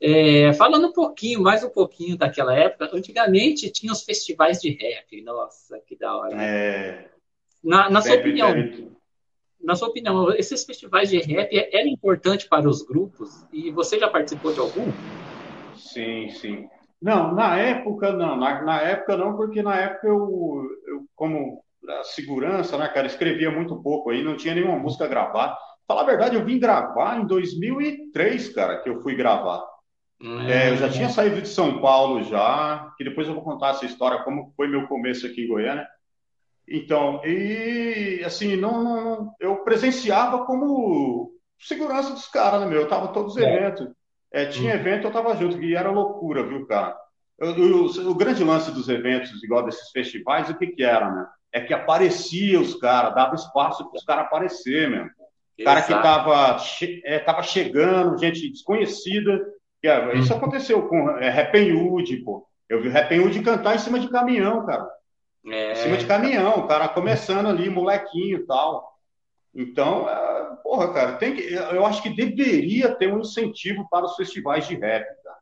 [0.02, 5.22] é, falando um pouquinho, mais um pouquinho daquela época, antigamente tinha os festivais de rap.
[5.22, 6.42] Nossa, que da hora.
[6.42, 7.10] É,
[7.64, 8.54] na, na sua opinião,
[9.62, 14.08] na sua opinião, esses festivais de rap eram importantes para os grupos e você já
[14.08, 14.86] participou de algum?
[15.76, 16.68] Sim, sim.
[17.02, 21.64] Não, na época não, na, na época não, porque na época eu, eu como
[22.04, 25.58] segurança, né, cara, escrevia muito pouco aí, não tinha nenhuma música gravada.
[25.88, 29.64] Falar a verdade, eu vim gravar em 2003, cara, que eu fui gravar.
[30.22, 30.42] Hum.
[30.42, 33.86] É, eu já tinha saído de São Paulo já, que depois eu vou contar essa
[33.86, 35.88] história, como foi meu começo aqui em Goiânia.
[36.68, 42.82] Então, e assim, não, não eu presenciava como segurança dos caras, né, meu?
[42.82, 43.56] Eu tava todos os é.
[43.56, 43.88] eventos.
[44.32, 44.78] É, tinha hum.
[44.78, 46.98] evento, eu tava junto, e era loucura, viu, cara?
[47.40, 51.28] O, o, o, grande lance dos eventos, igual desses festivais, o que que era, né?
[51.54, 55.10] É que aparecia os caras, dava espaço para os caras aparecer, mesmo.
[55.64, 56.58] Cara que tava,
[57.06, 59.40] é, tava chegando, gente desconhecida.
[59.86, 60.38] Que, é, isso hum.
[60.38, 62.48] aconteceu com é, Rappenwood, pô.
[62.68, 64.90] Eu vi Rappenwood cantar em cima de caminhão, cara.
[65.46, 65.74] É...
[65.74, 68.96] Em cima de caminhão, o cara começando ali, molequinho e tal.
[69.54, 74.16] Então, é, porra, cara, tem que, eu acho que deveria ter um incentivo para os
[74.16, 75.38] festivais de rap, cara.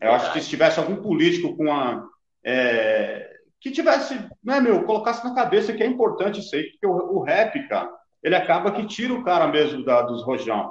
[0.00, 2.04] Eu acho que se tivesse algum político com a.
[2.44, 3.30] É,
[3.60, 7.22] que tivesse, né, meu, colocasse na cabeça que é importante isso aí, porque o, o
[7.22, 7.88] rap, cara,
[8.24, 10.70] ele acaba que tira o cara mesmo da, dos rojão.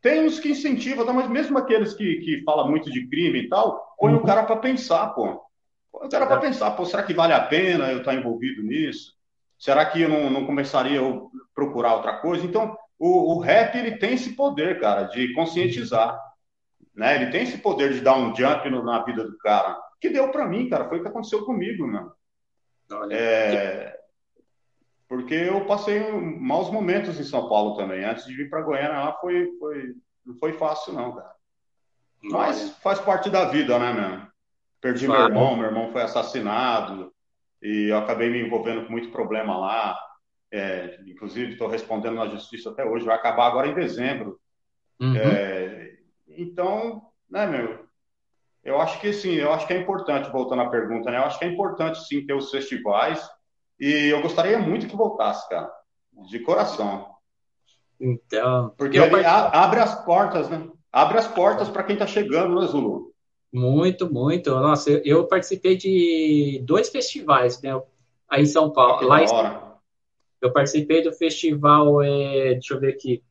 [0.00, 3.48] Tem uns que incentivam, tá, mas mesmo aqueles que, que falam muito de crime e
[3.48, 4.20] tal, põe uhum.
[4.20, 5.42] o cara para pensar, pô.
[6.00, 9.14] Eu quero para pensar, pô, será que vale a pena eu estar envolvido nisso?
[9.58, 11.20] Será que eu não, não começaria a
[11.52, 12.46] procurar outra coisa?
[12.46, 16.16] Então, o, o rap, ele tem esse poder, cara, de conscientizar.
[16.94, 17.16] Né?
[17.16, 19.76] Ele tem esse poder de dar um jump no, na vida do cara.
[20.00, 20.88] Que deu para mim, cara.
[20.88, 22.08] Foi o que aconteceu comigo, né?
[23.10, 23.97] É...
[25.08, 28.04] Porque eu passei maus momentos em São Paulo também.
[28.04, 29.94] Antes de vir para Goiânia lá, foi, foi...
[30.24, 31.32] não foi fácil, não, cara.
[32.22, 34.28] Mas faz parte da vida, né, meu?
[34.80, 35.22] Perdi claro.
[35.22, 37.12] meu irmão, meu irmão foi assassinado
[37.62, 39.98] e eu acabei me envolvendo com muito problema lá.
[40.52, 44.38] É, inclusive, estou respondendo na justiça até hoje, vai acabar agora em dezembro.
[45.00, 45.16] Uhum.
[45.16, 47.86] É, então, né, meu,
[48.62, 51.18] eu acho que sim, eu acho que é importante, voltando à pergunta, né?
[51.18, 53.26] Eu acho que é importante sim ter os festivais
[53.78, 55.70] e eu gostaria muito que voltasse, cara,
[56.28, 57.06] de coração.
[58.00, 60.68] Então, porque ele abre as portas, né?
[60.92, 63.12] Abre as portas para quem está chegando, né, Zulu?
[63.52, 64.50] Muito, muito.
[64.50, 67.70] Nossa, eu, eu participei de dois festivais, né?
[68.28, 69.06] Aí em São Paulo.
[69.06, 69.26] Lá em,
[70.40, 73.22] eu participei do festival, é, deixa eu ver aqui.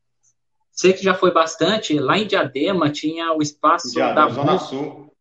[0.72, 1.98] Sei que já foi bastante.
[1.98, 5.14] Lá em Diadema tinha o espaço Diadema, da Zona Sul.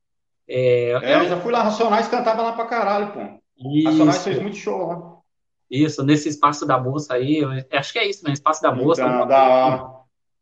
[0.48, 3.20] É, é, eu já fui lá, Racionais cantava lá pra caralho, pô.
[3.74, 3.88] Isso.
[3.88, 5.15] Racionais fez muito show lá.
[5.70, 8.33] Isso, nesse espaço da moça aí, acho que é isso, né?
[8.33, 9.02] Espaço da moça.
[9.02, 9.96] Então, da hora.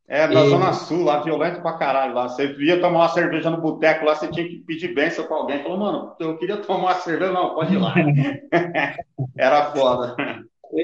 [0.06, 0.50] É, na e...
[0.50, 2.14] Zona Sul, lá, violento pra caralho.
[2.14, 2.28] Lá.
[2.28, 5.62] Você ia tomar uma cerveja no boteco lá, você tinha que pedir bênção pra alguém.
[5.62, 7.32] Falou, mano, eu queria tomar uma cerveja.
[7.32, 7.94] Não, pode ir lá.
[9.36, 10.16] Era foda.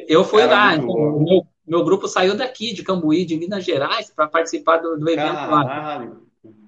[0.08, 4.10] Eu fui Era lá, então, meu, meu grupo saiu daqui, de Cambuí, de Minas Gerais,
[4.10, 6.10] para participar do, do evento caralho.
[6.10, 6.16] lá.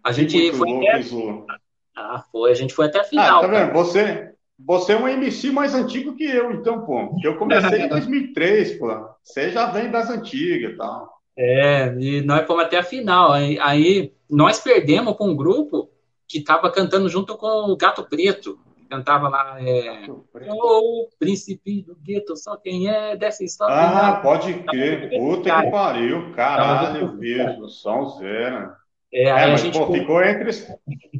[0.04, 1.62] A gente foi louco, até...
[1.96, 2.50] Ah, foi.
[2.50, 3.38] A gente foi até a final.
[3.38, 3.72] Ah, tá vendo?
[3.72, 4.31] Você,
[4.66, 7.16] você é um MC mais antigo que eu, então, pô.
[7.22, 8.88] Eu comecei em 2003, pô.
[9.22, 11.12] Você já vem das antigas e tal.
[11.36, 13.32] É, e nós fomos até a final.
[13.32, 15.90] Aí, aí nós perdemos com um grupo
[16.28, 18.58] que estava cantando junto com o Gato Preto.
[18.88, 19.56] Cantava lá.
[19.58, 20.04] É,
[20.50, 23.74] o príncipe do gueto, só quem é dessa história.
[23.74, 25.08] Ah, pode crer.
[25.18, 26.32] Puta que pariu.
[26.34, 27.68] Caralho, mesmo.
[27.70, 28.72] São zero.
[29.12, 29.78] É, é, mas, gente...
[29.78, 30.52] pô, ficou, entre,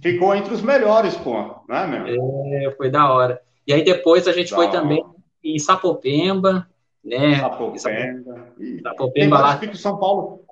[0.01, 1.63] ficou entre os melhores, pô.
[1.69, 2.47] Né, meu?
[2.55, 3.41] É, foi da hora.
[3.67, 4.81] E aí depois a gente da foi hora.
[4.81, 5.05] também
[5.45, 6.67] em Sapopemba,
[7.05, 7.37] né?
[7.41, 8.49] Sapopemba.
[8.83, 9.57] Sapopemba lá.
[9.59, 10.43] Tem São Paulo.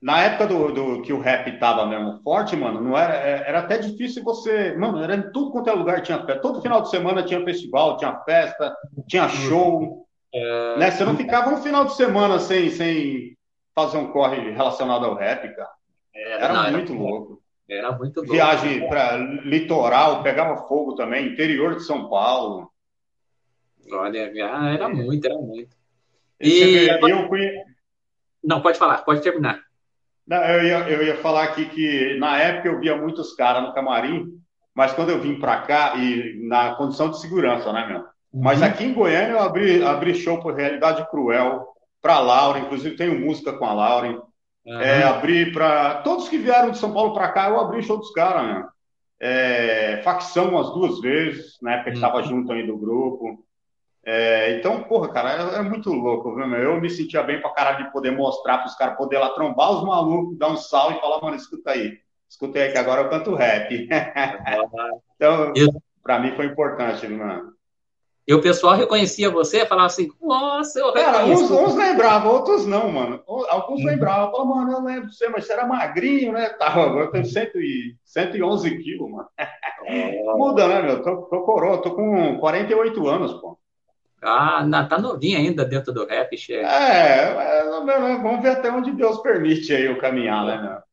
[0.00, 3.58] Na época do, do, que o rap tava mesmo forte, mano, não era, é, era
[3.58, 4.74] até difícil você.
[4.74, 6.40] Mano, era em tudo quanto é lugar tinha festa.
[6.40, 8.74] Todo final de semana tinha festival, tinha festa,
[9.06, 10.06] tinha show.
[10.32, 10.78] É...
[10.78, 10.90] Né?
[10.90, 13.36] Você não ficava um final de semana sem, sem
[13.74, 15.79] fazer um corre relacionado ao rap, cara.
[16.14, 17.42] Era, era não, muito era, louco.
[17.68, 18.32] Era muito louco.
[18.32, 22.70] Viagem para litoral, pegava fogo também, interior de São Paulo.
[23.92, 25.76] Olha, ah, era muito, era muito.
[26.40, 27.50] E, eu fui...
[28.42, 29.60] Não, pode falar, pode terminar.
[30.26, 33.74] Não, eu, ia, eu ia falar aqui que na época eu via muitos caras no
[33.74, 34.40] camarim,
[34.74, 37.98] mas quando eu vim para cá, e na condição de segurança, né, meu?
[37.98, 38.42] Uhum.
[38.42, 41.66] Mas aqui em Goiânia eu abri, abri show por Realidade Cruel,
[42.00, 44.22] para Laura, inclusive tenho música com a Laura.
[44.66, 44.80] Uhum.
[44.80, 46.02] É, abri para.
[46.02, 48.68] Todos que vieram de São Paulo para cá, eu abri show dos caras, meu.
[49.18, 52.24] é, facção umas duas vezes, na época que estava uhum.
[52.24, 53.44] junto aí do grupo.
[54.04, 56.58] É, então, porra, cara, é, é, muito louco, viu, meu?
[56.58, 59.84] Eu me sentia bem pra caralho de poder mostrar pros caras, poder lá trombar os
[59.84, 63.34] malucos, dar um salve e falar, mano, escuta aí, escuta aí que agora eu canto
[63.34, 63.88] rap.
[65.16, 65.52] então,
[66.02, 67.52] pra mim foi importante, mano.
[68.30, 72.88] E o pessoal reconhecia você, falava assim, nossa, eu Cara, uns, uns lembravam, outros não,
[72.88, 73.20] mano.
[73.26, 73.86] Alguns uhum.
[73.86, 76.48] lembravam, falavam, mano, eu lembro de você, mas você era magrinho, né?
[76.50, 79.28] Tava, agora eu tenho 111 quilos, mano.
[80.38, 81.02] Muda, né, meu?
[81.02, 83.58] Tô, tô coroa, tô com 48 anos, pô.
[84.22, 86.64] Ah, não, tá novinho ainda dentro do rap, chefe.
[86.64, 90.89] É, é, vamos ver até onde Deus permite aí o caminhar, né, meu?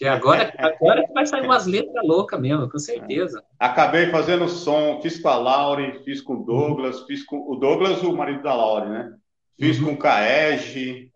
[0.00, 3.44] Que agora, agora vai sair umas letras loucas mesmo, com certeza.
[3.58, 8.02] Acabei fazendo som, fiz com a Laure, fiz com o Douglas, fiz com o Douglas,
[8.02, 9.12] o marido da Laure, né?
[9.58, 9.88] Fiz uhum.
[9.88, 11.10] com o Kaege.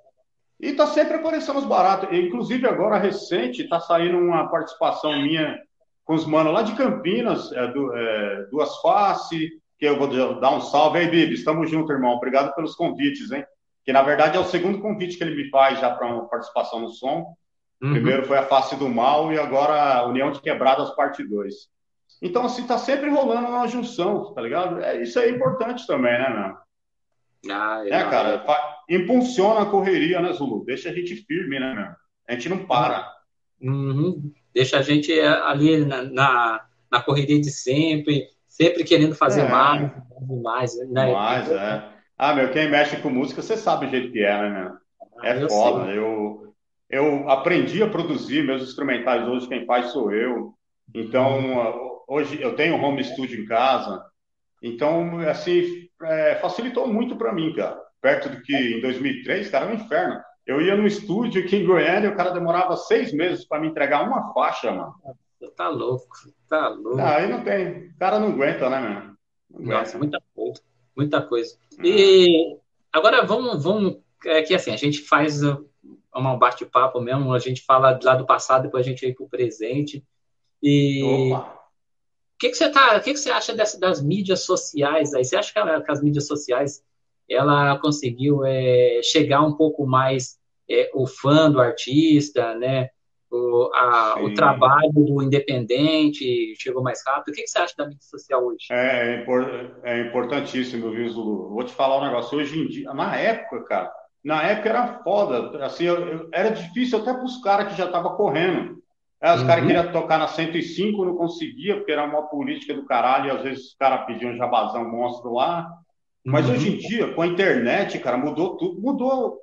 [0.61, 2.11] E tá sempre aparecendo os baratos.
[2.13, 5.59] Inclusive, agora recente, tá saindo uma participação minha
[6.05, 10.55] com os manos lá de Campinas, é, do, é, Duas Face, que eu vou dar
[10.55, 11.33] um salve aí, Bibi.
[11.33, 12.17] Estamos juntos, irmão.
[12.17, 13.47] Obrigado pelos convites, hein?
[13.83, 16.81] Que na verdade é o segundo convite que ele me faz já para uma participação
[16.81, 17.35] no som.
[17.83, 17.93] Uhum.
[17.93, 21.55] Primeiro foi a Face do Mal e agora a União de Quebradas, parte 2.
[22.23, 24.81] Então, assim, tá sempre rolando uma junção, tá ligado?
[24.81, 27.55] É, isso é importante também, né, meu?
[27.55, 28.45] Ah, é, é cara,
[28.89, 28.95] é.
[28.95, 30.65] impulsiona a correria, né, Zulu?
[30.65, 31.89] Deixa a gente firme, né, meu?
[32.27, 33.13] A gente não para.
[33.61, 34.33] Uhum.
[34.55, 39.49] Deixa a gente é, ali na, na, na, correria de sempre, sempre querendo fazer é.
[39.49, 39.93] mais,
[40.43, 41.13] mais, né?
[41.13, 41.85] Mais, é.
[42.17, 44.85] Ah, meu, quem mexe com música, você sabe o jeito que é, né, meu?
[45.23, 45.91] É ah, foda.
[45.91, 46.44] Eu, eu
[46.95, 50.55] eu aprendi a produzir meus instrumentais hoje, quem faz sou eu.
[50.95, 54.01] Então, hoje eu tenho home studio em casa.
[54.63, 57.83] Então, assim, é, facilitou muito para mim, cara.
[58.01, 60.21] Perto do que em 2003, cara, era um inferno.
[60.47, 64.07] Eu ia no estúdio aqui em Goiânia, o cara demorava seis meses para me entregar
[64.07, 64.95] uma faixa, mano.
[65.57, 66.07] Tá louco,
[66.49, 67.01] tá louco.
[67.01, 67.89] Ah, aí não tem.
[67.89, 69.17] O cara não aguenta, né, mano?
[69.51, 70.61] Nossa, muita coisa.
[70.97, 71.57] Muita coisa.
[71.83, 72.57] E
[72.93, 73.97] agora vamos, vamos.
[74.25, 75.57] É que assim, a gente faz é
[76.15, 79.29] um bate-papo mesmo, a gente fala lá do passado, depois a gente vai para o
[79.29, 80.05] presente.
[80.63, 81.51] E Opa.
[82.37, 85.25] o que, que você tá, o que, que você acha dessa, das mídias sociais aí?
[85.25, 86.83] Você acha que, ela, que as mídias sociais
[87.29, 90.39] ela conseguiu é, chegar um pouco mais
[90.71, 92.91] é, o fã do artista, né?
[93.31, 97.33] O, a, o trabalho do independente chegou mais rápido.
[97.33, 98.67] O que, que você acha da mídia social hoje?
[98.71, 101.49] É, é, é importantíssimo, viu, Zulu?
[101.49, 102.39] Vou te falar um negócio.
[102.39, 103.93] Hoje em dia, na época, cara,
[104.25, 107.85] na época era foda, assim, eu, eu, era difícil até para os caras que já
[107.85, 108.83] estavam correndo.
[109.21, 109.47] É, os uhum.
[109.47, 113.43] caras queriam tocar na 105, não conseguia, porque era uma política do caralho, e às
[113.43, 115.71] vezes os caras pediam um jabazão monstro lá.
[116.25, 116.55] Mas uhum.
[116.55, 119.39] hoje em dia, com a internet, cara, mudou tudo, mudou,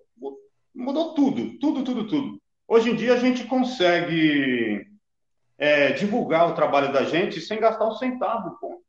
[0.73, 2.41] mudou tudo, tudo, tudo, tudo.
[2.67, 4.87] Hoje em dia a gente consegue
[5.59, 8.81] é, divulgar o trabalho da gente sem gastar um centavo, pô.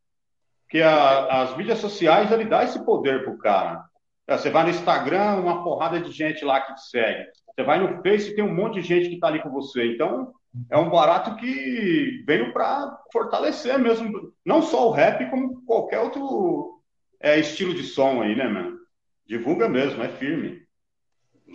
[0.62, 3.84] Porque a, as mídias sociais, ele dá esse poder pro cara.
[4.26, 7.28] É, você vai no Instagram, uma porrada de gente lá que te segue.
[7.54, 9.94] Você vai no Face, tem um monte de gente que está ali com você.
[9.94, 10.32] Então,
[10.70, 16.80] é um barato que veio para fortalecer mesmo, não só o rap, como qualquer outro
[17.20, 18.78] é, estilo de som aí, né, mano?
[19.26, 20.62] Divulga mesmo, é firme.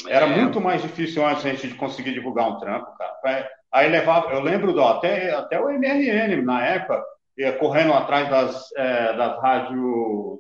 [0.08, 0.36] Era é.
[0.36, 3.50] muito mais difícil antes a gente de conseguir divulgar um trampo, cara.
[3.72, 7.04] Aí levava, eu lembro do, até, até o MRN, na época,
[7.38, 10.40] ia correndo atrás das, é, das rádios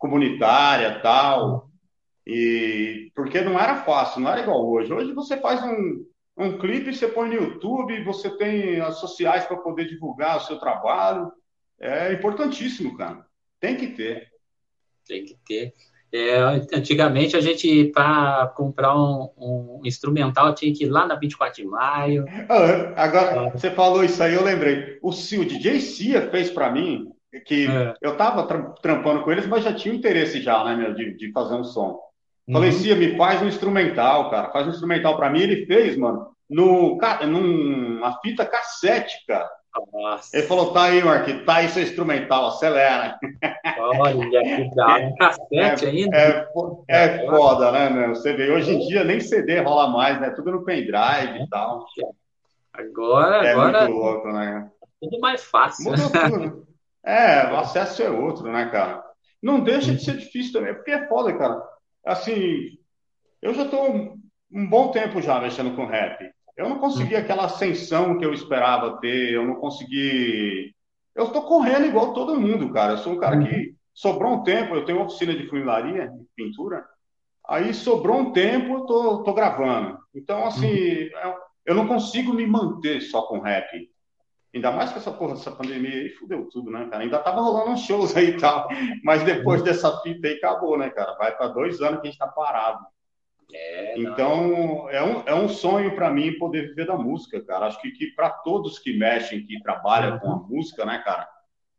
[0.00, 1.70] comunitária tal.
[2.26, 4.92] E porque não era fácil, não era igual hoje.
[4.92, 6.04] Hoje você faz um,
[6.36, 10.58] um clipe, você põe no YouTube, você tem as sociais para poder divulgar o seu
[10.58, 11.30] trabalho.
[11.78, 13.24] É importantíssimo, cara.
[13.60, 14.28] Tem que ter.
[15.06, 15.74] Tem que ter.
[16.12, 16.40] É,
[16.74, 21.68] antigamente a gente, para comprar um, um, instrumental, tinha que ir lá na 24 de
[21.68, 22.24] maio.
[22.48, 23.50] Ah, agora, ah.
[23.50, 24.98] você falou isso aí, eu lembrei.
[25.02, 27.12] O, o DJ Cia fez para mim
[27.46, 27.94] que é.
[28.02, 28.42] eu tava
[28.82, 32.00] trampando com eles, mas já tinha interesse já, né, meu, de, de fazer um som.
[32.48, 32.54] Uhum.
[32.54, 35.40] Falei, Cia, me faz um instrumental, cara, faz um instrumental para mim.
[35.40, 39.48] Ele fez, mano, no, numa fita cassete, cara.
[39.92, 40.36] Nossa.
[40.36, 43.16] Ele falou, tá aí, Mark, tá aí seu instrumental, acelera.
[43.78, 46.16] Olha, que dá um cassete é, ainda.
[46.16, 46.46] É,
[46.88, 48.08] é, foda, né, meu?
[48.08, 50.30] Você vê, hoje em dia nem CD rola mais, né?
[50.30, 51.86] Tudo no pendrive e tal.
[52.72, 53.84] Agora, é agora.
[53.84, 54.68] Muito louco, né?
[55.00, 55.92] Tudo mais fácil.
[55.92, 56.66] Mudou tudo.
[57.04, 59.02] É, o acesso é outro, né, cara?
[59.42, 61.62] Não deixa de ser difícil também, porque é foda, cara.
[62.04, 62.78] Assim,
[63.40, 64.18] eu já estou
[64.52, 66.30] um bom tempo já mexendo com rap.
[66.56, 67.18] Eu não consegui hum.
[67.18, 70.74] aquela ascensão que eu esperava ter, eu não consegui.
[71.14, 72.92] Eu estou correndo igual todo mundo, cara.
[72.92, 73.74] Eu sou um cara que uhum.
[73.94, 76.84] sobrou um tempo, eu tenho uma oficina de funilaria, de pintura.
[77.48, 79.98] Aí sobrou um tempo, eu tô, tô gravando.
[80.14, 81.34] Então, assim, uhum.
[81.64, 83.89] eu não consigo me manter só com rap.
[84.52, 87.04] Ainda mais com essa porra dessa pandemia aí, fudeu tudo, né, cara?
[87.04, 88.68] Ainda tava rolando uns shows aí e tal.
[89.04, 91.14] Mas depois dessa fita aí, acabou, né, cara?
[91.14, 92.84] Vai para dois anos que a gente tá parado.
[93.52, 97.66] É, então, é um, é um sonho para mim poder viver da música, cara.
[97.66, 101.28] Acho que, que para todos que mexem, que trabalham com a música, né, cara?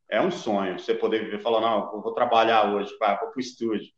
[0.10, 3.40] É um sonho você poder viver, falar, não, eu vou trabalhar hoje, vai, vou pro
[3.40, 3.90] estúdio,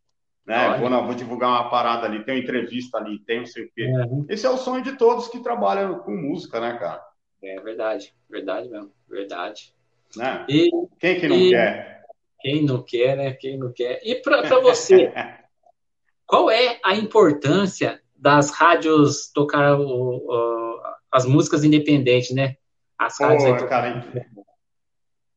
[0.46, 0.78] né?
[0.78, 3.72] Vou, não, vou divulgar uma parada ali, tem uma entrevista ali, tem não sei o
[3.74, 3.88] quê.
[3.88, 4.26] Uhum.
[4.30, 7.04] Esse é o sonho de todos que trabalham com música, né, cara?
[7.44, 9.74] É verdade, verdade mesmo, verdade.
[10.16, 10.46] Né?
[10.48, 10.70] E,
[11.00, 11.50] Quem que não e...
[11.50, 12.04] quer?
[12.40, 13.34] Quem não quer, né?
[13.34, 14.02] Quem não quer.
[14.04, 15.12] E para você,
[16.26, 20.82] qual é a importância das rádios tocar o, o,
[21.12, 22.56] as músicas independentes, né?
[22.98, 24.06] As rádios Pô, cara,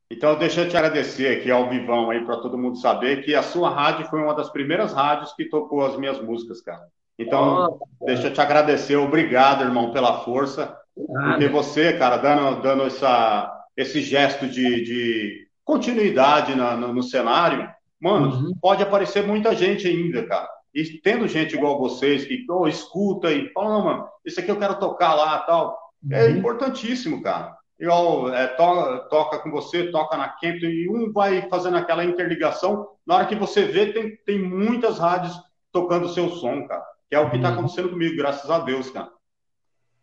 [0.08, 3.42] então, deixa eu te agradecer aqui ao vivão aí para todo mundo saber que a
[3.42, 6.86] sua rádio foi uma das primeiras rádios que tocou as minhas músicas, cara.
[7.18, 12.84] Então, oh, deixa eu te agradecer, obrigado, irmão, pela força, porque você, cara, dando, dando
[12.84, 17.68] essa, esse gesto de, de continuidade na, no, no, cenário,
[18.00, 18.52] mano, uhum.
[18.60, 20.48] pode aparecer muita gente ainda, cara.
[20.74, 24.58] E tendo gente igual vocês que oh, escuta e fala, não, mano, isso aqui eu
[24.58, 25.78] quero tocar lá tal,
[26.10, 26.36] é uhum.
[26.36, 31.76] importantíssimo, cara igual é, to, toca com você, toca na Kent, e um vai fazendo
[31.76, 32.88] aquela interligação.
[33.06, 35.38] Na hora que você vê, tem, tem muitas rádios
[35.70, 36.84] tocando o seu som, cara.
[37.08, 37.54] Que é o que está uhum.
[37.54, 39.10] acontecendo comigo, graças a Deus, cara.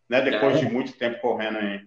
[0.09, 0.21] Né?
[0.21, 0.59] Depois é.
[0.59, 1.81] de muito tempo correndo aí.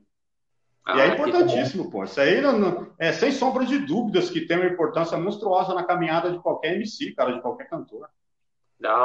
[0.85, 2.05] Ah, e é importantíssimo, pô.
[2.05, 5.83] Isso aí não, não, é sem sombra de dúvidas que tem uma importância monstruosa na
[5.83, 8.09] caminhada de qualquer MC, cara, de qualquer cantor.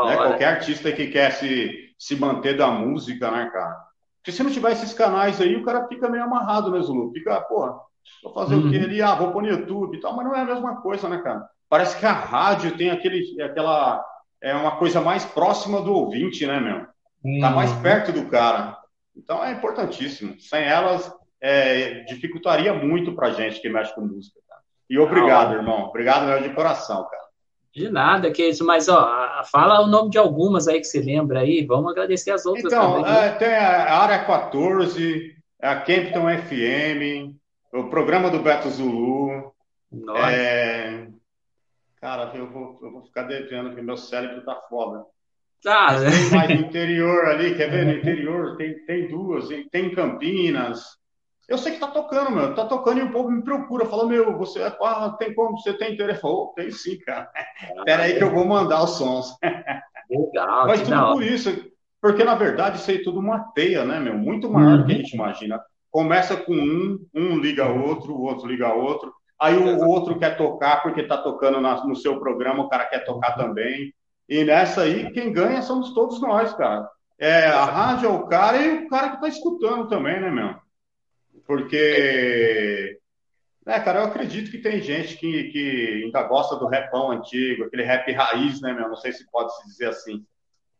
[0.05, 0.15] Né?
[0.15, 3.75] Qualquer artista que quer se, se manter da música, né, cara?
[4.17, 7.11] Porque se não tiver esses canais aí, o cara fica meio amarrado, né, Zulu?
[7.11, 7.79] Fica, porra,
[8.23, 8.67] vou fazer uhum.
[8.67, 8.83] o quê uhum.
[8.83, 9.01] ali?
[9.01, 11.49] Ah, vou pôr no YouTube e tal, mas não é a mesma coisa, né, cara?
[11.67, 14.05] Parece que a rádio tem aquele, aquela,
[14.41, 16.81] é uma coisa mais próxima do ouvinte, né, meu?
[17.39, 17.55] Tá uhum.
[17.55, 18.77] mais perto do cara.
[19.15, 20.39] Então é importantíssimo.
[20.39, 24.61] Sem elas, é, dificultaria muito pra gente que mexe com música, cara.
[24.89, 25.85] E obrigado, ah, irmão.
[25.85, 27.21] Obrigado meu de coração, cara.
[27.73, 31.39] De nada, que isso, mas ó, fala o nome de algumas aí que você lembra
[31.39, 33.11] aí, vamos agradecer as outras então, também.
[33.11, 33.27] Né?
[33.27, 37.33] É, tem a Área 14, a Campton FM,
[37.73, 39.53] o programa do Beto Zulu.
[39.89, 40.31] Nossa.
[40.31, 41.07] É...
[42.01, 45.05] Cara, eu vou, eu vou ficar devendo, porque meu cérebro tá foda.
[45.65, 46.09] Ah, né?
[46.09, 47.85] Tem mais no interior ali, quer ver?
[47.85, 51.01] No interior tem, tem duas, tem Campinas,
[51.51, 52.55] eu sei que tá tocando, meu.
[52.55, 53.85] Tá tocando e o povo me procura.
[53.85, 55.59] Fala, meu, você ah, tem como?
[55.59, 56.21] Você tem interesse?
[56.23, 57.29] Oh, tem sim, cara.
[57.77, 59.35] Espera aí que eu vou mandar os sons.
[60.09, 60.67] Legal.
[60.67, 61.69] Mas tudo por isso.
[62.01, 64.17] Porque, na verdade, isso aí é tudo uma teia, né, meu?
[64.17, 65.01] Muito maior do que a uhum.
[65.01, 65.61] gente imagina.
[65.91, 69.13] Começa com um, um liga outro, o outro liga outro.
[69.37, 73.03] Aí o outro quer tocar porque tá tocando na, no seu programa, o cara quer
[73.03, 73.93] tocar também.
[74.31, 76.89] E nessa aí, quem ganha somos todos nós, cara.
[77.19, 80.55] É, a rádio é o cara e o cara que tá escutando também, né, meu?
[81.45, 82.97] Porque,
[83.65, 87.83] né, cara, eu acredito que tem gente que, que ainda gosta do rapão antigo, aquele
[87.83, 88.87] rap raiz, né, meu?
[88.87, 90.25] Não sei se pode se dizer assim.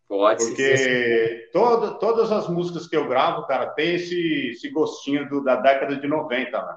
[0.07, 1.49] Pode Porque ser.
[1.51, 5.97] Toda, todas as músicas que eu gravo, cara, tem esse, esse gostinho do, da década
[5.97, 6.73] de 90, né?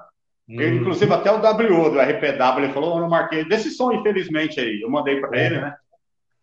[0.49, 0.59] Hum.
[0.59, 4.59] Eu, inclusive, até o WO do RPW, ele falou, oh, não marquei, desse som, infelizmente,
[4.59, 5.73] aí, eu mandei para ele, né?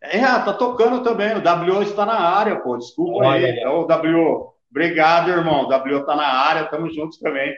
[0.02, 3.58] É, tá tocando também, o WO está na área, pô, desculpa Olha, aí.
[3.58, 5.64] Então, o WO, Obrigado, irmão.
[5.64, 7.54] O W tá na área, estamos juntos também.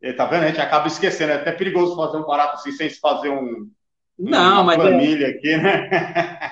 [0.00, 0.44] E, tá vendo?
[0.44, 1.32] A gente acaba esquecendo.
[1.32, 3.68] É até perigoso fazer um barato assim sem se fazer um.
[4.16, 4.76] Não, uma mas.
[4.76, 5.30] Família é...
[5.30, 5.88] aqui, né?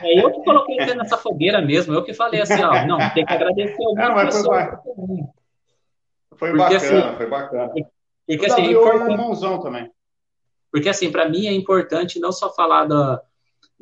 [0.03, 1.95] É eu que coloquei você nessa fogueira mesmo.
[1.95, 2.85] Eu que falei assim, ó.
[2.85, 4.83] Não, tem que agradecer alguma não, mas pessoa.
[6.37, 7.73] Foi, foi bacana, assim, foi bacana.
[8.27, 9.89] Porque, o assim, w é um irmãozão também.
[10.73, 13.21] Porque, assim, para mim é importante não só falar do,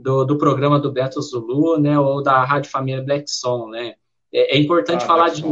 [0.00, 3.94] do, do, programa do Beto Zulu, né, ou da Rádio Família Black Song, né?
[4.32, 5.42] É, é importante ah, falar de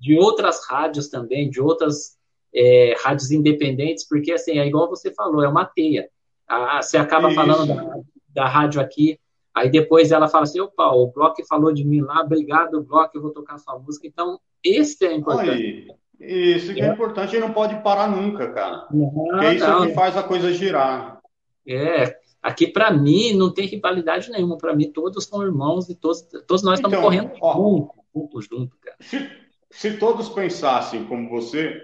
[0.00, 2.16] de outras rádios também, de outras
[2.54, 6.08] é, rádios independentes, porque assim, é igual você falou, é uma teia.
[6.48, 7.36] A, você acaba Isso.
[7.36, 7.94] falando da,
[8.28, 9.20] da rádio aqui,
[9.54, 13.20] aí depois ela fala assim, opa, o Block falou de mim lá, obrigado, Block, eu
[13.20, 14.06] vou tocar sua música.
[14.06, 15.50] Então, esse é importante.
[15.50, 16.00] Aí.
[16.18, 18.86] Isso que é, é importante e não pode parar nunca, cara.
[18.90, 19.86] Não, Porque é isso não.
[19.86, 21.18] que faz a coisa girar.
[21.66, 24.58] É, aqui para mim não tem rivalidade nenhuma.
[24.58, 28.42] Para mim todos são irmãos e todos, todos nós então, estamos correndo ó, junto, junto,
[28.42, 28.96] junto, cara.
[29.00, 29.30] Se,
[29.70, 31.80] se todos pensassem como você,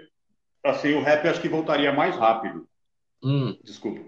[0.63, 2.67] assim, o rap acho que voltaria mais rápido.
[3.23, 3.57] Hum.
[3.63, 4.01] Desculpa.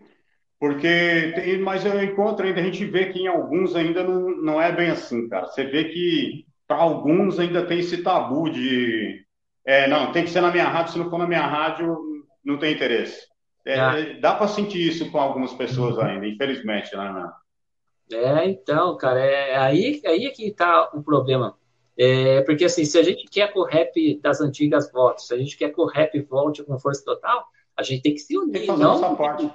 [0.59, 4.61] Porque, tem, mas eu encontro ainda, a gente vê que em alguns ainda não, não
[4.61, 5.47] é bem assim, cara.
[5.47, 9.25] Você vê que para alguns ainda tem esse tabu de,
[9.65, 11.97] é, não, tem que ser na minha rádio, se não for na minha rádio,
[12.43, 13.28] não tem interesse.
[13.65, 13.95] É, ah.
[14.19, 16.03] Dá para sentir isso com algumas pessoas uhum.
[16.03, 17.29] ainda, infelizmente, né, meu?
[18.11, 21.55] É, então, cara, é aí, aí é que tá o problema.
[21.97, 25.37] É, porque, assim, se a gente quer que o rap das antigas volte, se a
[25.37, 27.45] gente quer que o rap volte com força total,
[27.77, 28.95] A gente tem que se unir, tem que fazer não?
[28.95, 29.51] Essa parte.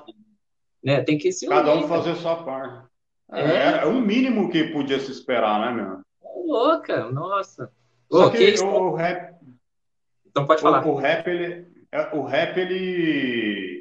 [0.82, 1.02] Né?
[1.02, 1.56] Tem que se unir.
[1.56, 2.86] Cada um fazer a sua parte.
[3.32, 3.78] É, é.
[3.82, 6.00] é o mínimo que podia se esperar, né, meu?
[6.46, 7.72] Louca, nossa.
[8.10, 9.34] Só que o rap.
[10.26, 10.86] Então pode falar.
[10.86, 11.66] O, o rap, ele,
[12.12, 13.73] o rap, ele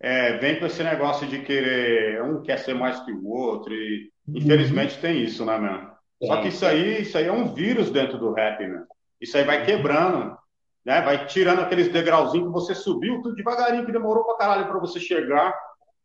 [0.00, 2.22] é, vem com esse negócio de querer.
[2.22, 3.72] Um quer ser mais que o outro.
[3.74, 4.38] E, uhum.
[4.38, 5.88] Infelizmente tem isso, né, meu?
[6.26, 8.82] Só que isso aí, isso aí é um vírus dentro do rap, meu.
[9.20, 10.36] Isso aí vai quebrando,
[10.84, 11.00] né?
[11.02, 14.98] Vai tirando aqueles degrauzinhos que você subiu, tudo devagarinho, que demorou pra caralho pra você
[14.98, 15.54] chegar.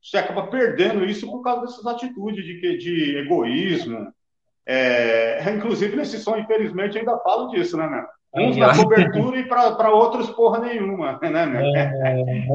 [0.01, 4.11] Você acaba perdendo isso por causa dessas atitudes de, de egoísmo.
[4.65, 8.03] É, inclusive, nesse som, infelizmente, ainda falo disso, né, meu?
[8.35, 11.61] Uns na cobertura e para outros porra nenhuma, né, meu?
[11.61, 12.47] É,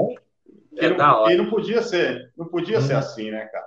[0.87, 2.83] é, não, e não podia ser, não podia hum.
[2.83, 2.99] ser uhum.
[2.99, 3.67] assim, né, cara?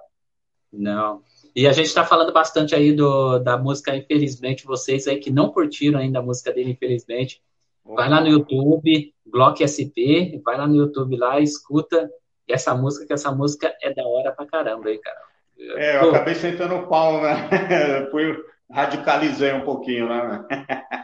[0.71, 1.21] Não.
[1.55, 5.51] E a gente está falando bastante aí do, da música Infelizmente, vocês aí que não
[5.51, 7.41] curtiram ainda a música dele, Infelizmente,
[7.83, 12.09] vai lá no YouTube, Glock SP, vai lá no YouTube lá, escuta
[12.47, 15.19] essa música, que essa música é da hora pra caramba aí, cara.
[15.59, 16.09] É, eu Pô.
[16.09, 17.49] acabei sentando o pau, né?
[18.11, 18.35] Fui,
[18.71, 20.45] radicalizei um pouquinho, né?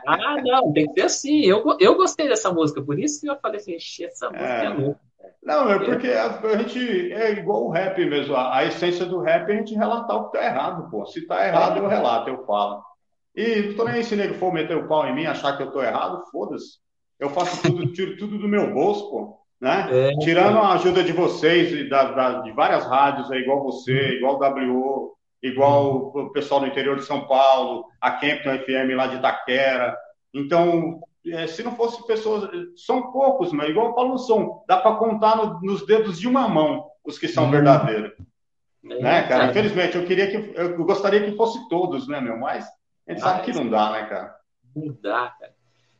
[0.07, 1.41] ah, não, tem que ser assim.
[1.41, 4.69] Eu, eu gostei dessa música, por isso que eu falei assim, essa música é, é
[4.69, 5.06] louca.
[5.43, 8.35] Não, é porque a, a, gente é igual o rap mesmo.
[8.35, 11.05] A, a, essência do rap é a gente relatar o que tá errado, pô.
[11.05, 12.81] Se tá errado, eu relato, eu falo.
[13.35, 16.23] E nem se nego for meter o pau em mim, achar que eu tô errado,
[16.31, 16.79] foda-se.
[17.19, 19.37] Eu faço tudo, tiro tudo do meu bolso, pô.
[19.59, 19.87] Né?
[19.91, 24.17] É, Tirando a ajuda de vocês, e da, da, de várias rádios, é igual você,
[24.17, 29.07] igual o WO, igual o pessoal do interior de São Paulo, a Campton FM lá
[29.07, 29.95] de Itaquera.
[30.33, 30.99] Então,
[31.31, 34.95] é, se não fosse pessoas, são poucos, mas igual eu falo no som, dá para
[34.95, 37.51] contar no, nos dedos de uma mão os que são hum.
[37.51, 38.13] verdadeiros.
[38.85, 39.49] É, né, cara?
[39.49, 42.37] Infelizmente, eu queria que eu gostaria que fosse todos, né, meu?
[42.37, 42.65] Mas
[43.07, 44.35] a gente sabe que não dá, né, cara?
[44.75, 45.53] Não dá, cara.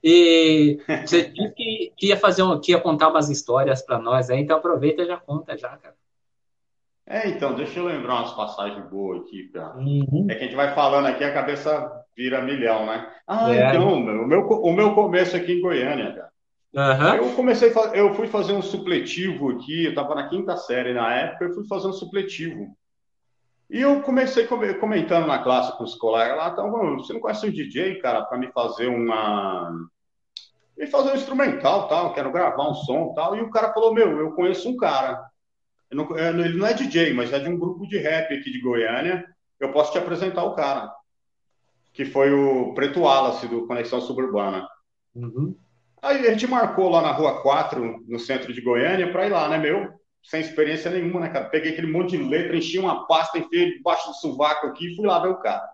[0.04, 4.30] E você disse que, que, ia fazer um, que ia contar umas histórias para nós
[4.30, 5.96] aí, então aproveita e já conta já, cara.
[7.10, 9.78] É, então, deixa eu lembrar umas passagens boas aqui, cara.
[9.78, 10.28] Uhum.
[10.30, 13.10] É que a gente vai falando aqui, a cabeça vira milhão, né?
[13.26, 13.70] Ah, é.
[13.70, 16.28] então, meu, o, meu, o meu começo aqui em Goiânia, cara.
[16.74, 17.16] Uhum.
[17.16, 21.46] Eu comecei, eu fui fazer um supletivo aqui, eu estava na quinta série na época,
[21.46, 22.76] eu fui fazer um supletivo.
[23.70, 27.52] E eu comecei comentando na classe com os colegas lá, então, você não conhece um
[27.52, 29.72] DJ, cara, para me fazer uma.
[30.78, 33.36] me fazer um instrumental tal, quero gravar um som tal.
[33.36, 35.26] E o cara falou: Meu, eu conheço um cara.
[35.92, 39.26] Não, ele não é DJ, mas é de um grupo de rap aqui de Goiânia.
[39.60, 40.92] Eu posso te apresentar o cara,
[41.94, 44.68] que foi o Preto Wallace, do Conexão Suburbana.
[45.16, 45.56] Uhum.
[46.02, 49.48] Aí a gente marcou lá na Rua 4, no centro de Goiânia, para ir lá,
[49.48, 49.90] né, meu?
[50.22, 51.46] Sem experiência nenhuma, né, cara?
[51.46, 55.08] Peguei aquele monte de letra, enchi uma pasta, enfiei debaixo do sovaco aqui e fui
[55.08, 55.68] lá ver o cara.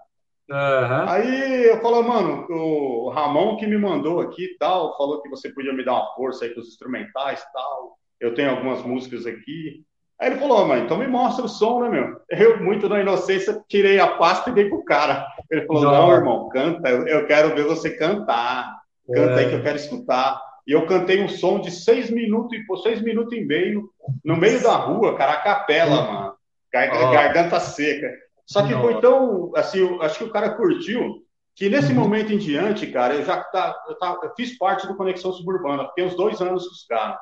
[0.50, 1.10] Uhum.
[1.10, 5.50] Aí eu falo, mano, o Ramon que me mandou aqui e tal, falou que você
[5.50, 7.98] podia me dar uma força aí com os instrumentais e tal.
[8.20, 9.84] Eu tenho algumas músicas aqui.
[10.24, 12.16] Aí ele falou, mãe, então me mostra o som, né, meu?
[12.30, 15.28] Eu, muito na inocência, tirei a pasta e dei pro cara.
[15.52, 18.74] Ele falou, não, não irmão, canta, eu quero ver você cantar.
[19.14, 19.40] Canta é.
[19.40, 20.42] aí que eu quero escutar.
[20.66, 23.90] E eu cantei um som de seis minutos e seis minutos e meio,
[24.24, 26.34] no meio da rua, cara, a capela, mano.
[26.72, 28.10] Gar garganta seca.
[28.46, 31.18] Só que foi tão, assim, acho que o cara curtiu,
[31.54, 32.00] que nesse uhum.
[32.00, 35.90] momento em diante, cara, eu já tá, eu, tá, eu fiz parte do Conexão Suburbana,
[35.90, 37.18] fiquei uns dois anos com os caras.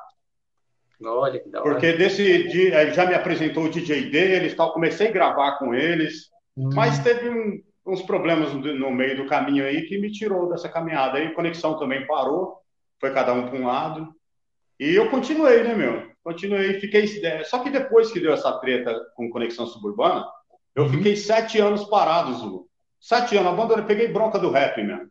[1.04, 1.70] Olha que da hora.
[1.70, 5.74] Porque desse dia, ele já me apresentou o DJ deles, tal, comecei a gravar com
[5.74, 6.70] eles, hum.
[6.74, 11.18] mas teve um, uns problemas no meio do caminho aí que me tirou dessa caminhada.
[11.18, 12.58] Aí a conexão também parou,
[13.00, 14.08] foi cada um para um lado.
[14.78, 16.10] E eu continuei, né, meu?
[16.24, 17.06] Continuei, fiquei.
[17.44, 20.24] Só que depois que deu essa treta com conexão suburbana,
[20.74, 20.90] eu uhum.
[20.90, 22.66] fiquei sete anos parado, Zulu.
[23.00, 25.06] Sete anos, abandonei, peguei bronca do rap, meu.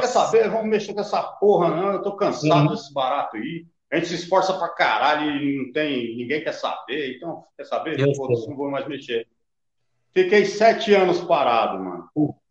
[0.00, 0.48] Quer saber?
[0.50, 1.92] Vamos mexer com essa porra, não.
[1.92, 2.74] Eu tô cansado uhum.
[2.74, 7.16] desse barato aí a gente se esforça pra caralho e não tem, ninguém quer saber,
[7.16, 7.96] então, quer saber?
[8.16, 9.26] Pô, não vou mais mexer.
[10.12, 12.08] Fiquei sete anos parado, mano.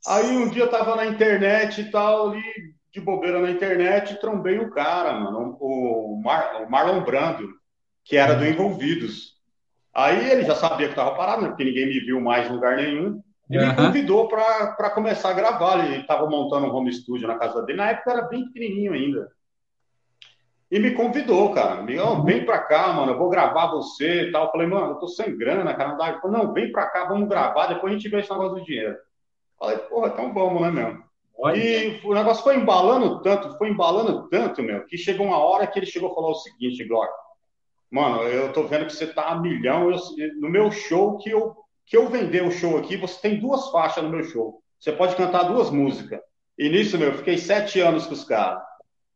[0.08, 2.42] Aí um dia eu tava na internet e tal, ali,
[2.94, 7.50] de bobeira na internet, trombei o cara, mano, o, Mar, o Marlon Brando,
[8.06, 9.34] que era do Envolvidos.
[9.94, 12.78] Aí ele já sabia que tava parado, né, porque ninguém me viu mais em lugar
[12.78, 13.22] nenhum.
[13.50, 13.68] E uhum.
[13.68, 15.86] me convidou para começar a gravar.
[15.86, 17.78] Ele estava montando um home studio na casa dele.
[17.78, 19.30] Na época era bem pequenininho ainda.
[20.74, 21.84] E me convidou, cara.
[21.84, 24.46] Me, oh, vem pra cá, mano, eu vou gravar você e tal.
[24.46, 25.92] Eu falei, mano, eu tô sem grana, cara.
[26.10, 28.66] Ele falou, não, vem pra cá, vamos gravar, depois a gente vê esse negócio do
[28.66, 28.94] dinheiro.
[28.94, 28.98] Eu
[29.60, 30.98] falei, porra, então vamos, né, meu?
[31.38, 31.58] Olha.
[31.58, 35.78] E o negócio foi embalando tanto, foi embalando tanto, meu, que chegou uma hora que
[35.78, 37.12] ele chegou a falar o seguinte, Glock.
[37.92, 39.92] Mano, eu tô vendo que você tá a milhão.
[39.92, 40.00] Eu,
[40.42, 41.56] no meu show, que eu,
[41.86, 44.60] que eu vender o show aqui, você tem duas faixas no meu show.
[44.80, 46.20] Você pode cantar duas músicas.
[46.58, 48.73] E nisso, meu, eu fiquei sete anos com os caras.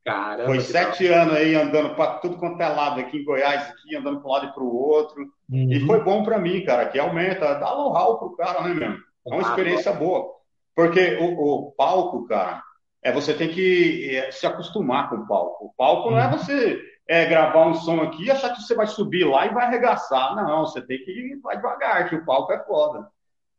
[0.07, 3.93] Caramba, Foi sete anos aí andando para tudo quanto é lado aqui em Goiás, aqui,
[3.93, 5.21] andando para um lado e para o outro.
[5.51, 5.69] Uhum.
[5.69, 8.97] E foi bom para mim, cara, que aumenta, dá know-how pro cara, né, mesmo?
[9.27, 10.33] É uma Ah, experiência boa.
[10.73, 12.63] Porque o, o palco, cara,
[13.03, 15.65] é você tem que é, se acostumar com o palco.
[15.65, 16.31] O palco não é Uhum.
[16.31, 19.65] você é, gravar um som aqui e achar que você vai subir lá e vai
[19.65, 20.35] arregaçar.
[20.35, 23.07] Não, você tem que ir vai devagar, que o palco é foda.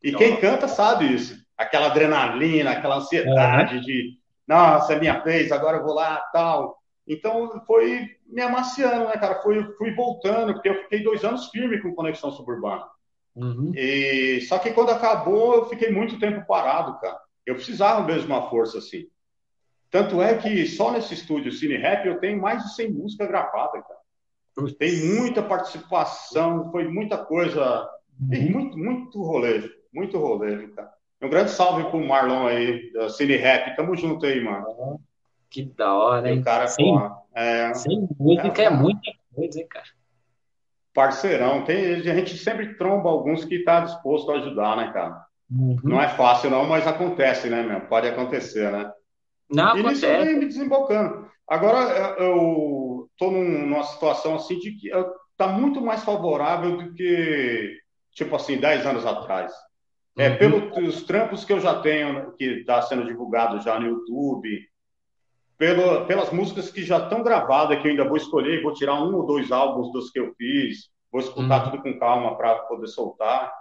[0.02, 1.36] E quem canta sabe isso.
[1.58, 4.16] Aquela adrenalina, aquela ansiedade de,
[4.48, 6.78] nossa, é minha vez, agora eu vou lá, tal.
[7.06, 9.42] Então foi me amaciando, né, cara?
[9.42, 12.86] Fui, fui voltando, porque eu fiquei dois anos firme com Conexão Suburbana.
[13.36, 13.72] Uhum.
[13.74, 17.18] E só que quando acabou, eu fiquei muito tempo parado, cara.
[17.46, 19.06] Eu precisava mesmo de uma força assim.
[19.90, 23.82] Tanto é que só nesse estúdio Cine Rap eu tenho mais de 100 músicas gravadas,
[23.86, 23.98] cara.
[24.78, 27.88] Tem muita participação, foi muita coisa,
[28.28, 28.52] tem Uhum.
[28.52, 30.92] muito, muito rolê, muito rolê, viu, cara.
[31.20, 33.74] Um grande salve pro Marlon aí, da Cine Rap.
[33.76, 35.00] Tamo junto aí, mano.
[35.50, 36.40] Que da hora, E hein?
[36.40, 38.70] o cara, sem, pô, é sem música É, é, cara.
[38.76, 39.86] muita coisa, hein, cara?
[40.94, 41.64] parceirão.
[41.64, 45.24] Tem, a gente sempre tromba alguns que tá disposto a ajudar, né, cara?
[45.50, 45.78] Uhum.
[45.82, 47.80] Não é fácil não, mas acontece, né, meu?
[47.82, 48.90] Pode acontecer, né?
[49.50, 50.38] Não E nisso eu acontece.
[50.38, 51.28] me desembocando.
[51.48, 56.76] Agora eu- eu tô num- numa situação assim de que eu- tá muito mais favorável
[56.76, 57.78] do que,
[58.12, 59.52] tipo assim, 10 anos atrás.
[60.18, 60.70] É, Uhum.
[60.72, 64.68] pelos trampos que eu já tenho, que está sendo divulgado já no YouTube,
[65.56, 69.14] pelo, pelas músicas que já estão gravadas, que eu ainda vou escolher, vou tirar um
[69.14, 71.70] ou dois álbuns dos que eu fiz, vou escutar Uhum.
[71.70, 73.52] tudo com calma para poder soltar.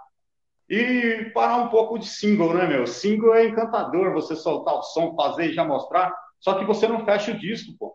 [0.68, 2.86] E parar um pouco de single, né, meu?
[2.86, 7.04] Single é encantador, você soltar o som, fazer e já mostrar, só que você não
[7.04, 7.94] fecha o disco, pô.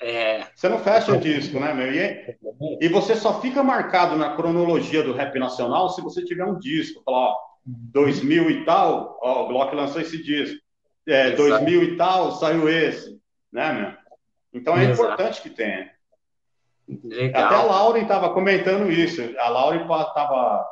[0.00, 0.46] É.
[0.54, 1.92] Você não fecha o disco, né, meu?
[1.92, 2.36] E, é-
[2.80, 7.02] e você só fica marcado na cronologia do rap nacional se você tiver um disco.
[7.04, 7.36] Falar, ó,
[7.66, 10.58] 2000 e tal, ó, o Glock lançou esse disco.
[11.06, 11.36] É, Exato.
[11.36, 13.20] 2000 e tal, saiu esse,
[13.52, 13.92] né, meu?
[14.52, 15.02] Então é Exato.
[15.02, 15.90] importante que tenha.
[16.88, 17.66] Até a Legal.
[17.66, 19.20] Lauren estava comentando isso.
[19.38, 20.64] A Lauren tava,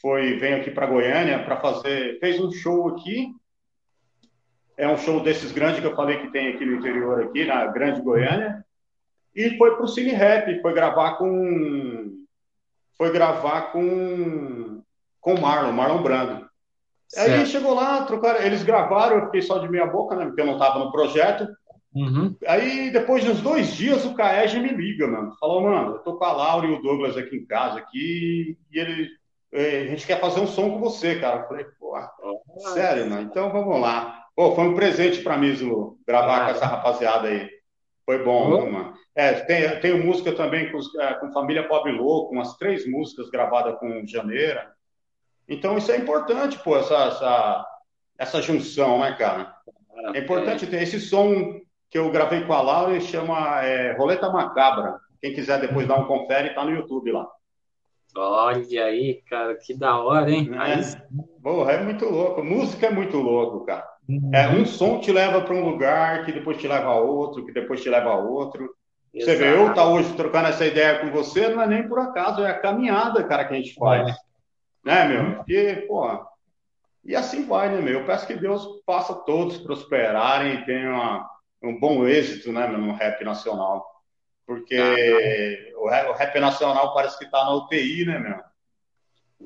[0.00, 3.34] foi, veio aqui para Goiânia para fazer, fez um show aqui.
[4.76, 7.66] É um show desses grandes que eu falei que tem aqui no interior, aqui na
[7.66, 8.64] Grande Goiânia.
[9.34, 12.24] E foi pro Cine Rap, foi gravar com,
[12.96, 14.82] foi gravar com,
[15.20, 16.48] com o Marlon, Marlon Brando.
[17.16, 17.46] Aí Certo.
[17.48, 20.26] chegou lá, trocaram, eles gravaram, eu fiquei só de meia boca, né?
[20.26, 21.48] Porque eu não estava no projeto.
[21.92, 22.36] Uhum.
[22.46, 25.32] Aí, depois de uns dois dias, o Caege me liga, mano.
[25.40, 28.78] Falou, mano, eu tô com a Laura e o Douglas aqui em casa, aqui, e
[28.78, 29.08] ele,
[29.52, 31.40] eh, a gente quer fazer um som com você, cara.
[31.40, 31.96] Eu falei, pô,
[32.74, 33.22] sério, mano?
[33.22, 34.24] Então vamos lá.
[34.36, 37.50] Pô, foi um presente pra mim, Zulu, gravar Ah, com essa rapaziada aí.
[38.06, 38.94] Foi bom, viu, mano.
[39.16, 43.76] É, tem, tenho música também com, eh, com Família Pobre Louco, umas três músicas gravadas
[43.80, 44.70] com Janeira.
[45.50, 47.66] Então isso é importante, pô, essa, essa,
[48.16, 49.52] essa junção, né, cara?
[50.14, 54.30] É importante ter esse som que eu gravei com a Laura, ele chama é, Roleta
[54.30, 55.00] Macabra.
[55.20, 57.26] Quem quiser depois dar um confere, tá no YouTube lá.
[58.16, 60.50] Olha aí, cara, que da hora, hein?
[60.56, 60.98] Aí sim.
[61.42, 62.42] Porra, é muito louco.
[62.44, 63.86] Música é muito louco, cara.
[64.08, 64.30] Uhum.
[64.32, 67.52] É, um som te leva para um lugar, que depois te leva a outro, que
[67.52, 68.70] depois te leva a outro.
[69.12, 69.74] Você vê, eu Exato.
[69.74, 73.24] tá hoje trocando essa ideia com você, não é nem por acaso, é a caminhada,
[73.24, 74.14] cara, que a gente faz.
[74.84, 75.36] Né, meu?
[75.36, 76.26] Porque, porra,
[77.04, 78.00] e assim vai, né, meu?
[78.00, 81.24] Eu peço que Deus faça todos prosperarem e tenham
[81.62, 83.84] um bom êxito, né, meu, no rap nacional.
[84.46, 88.38] Porque o rap, o rap nacional parece que tá na UTI, né, meu?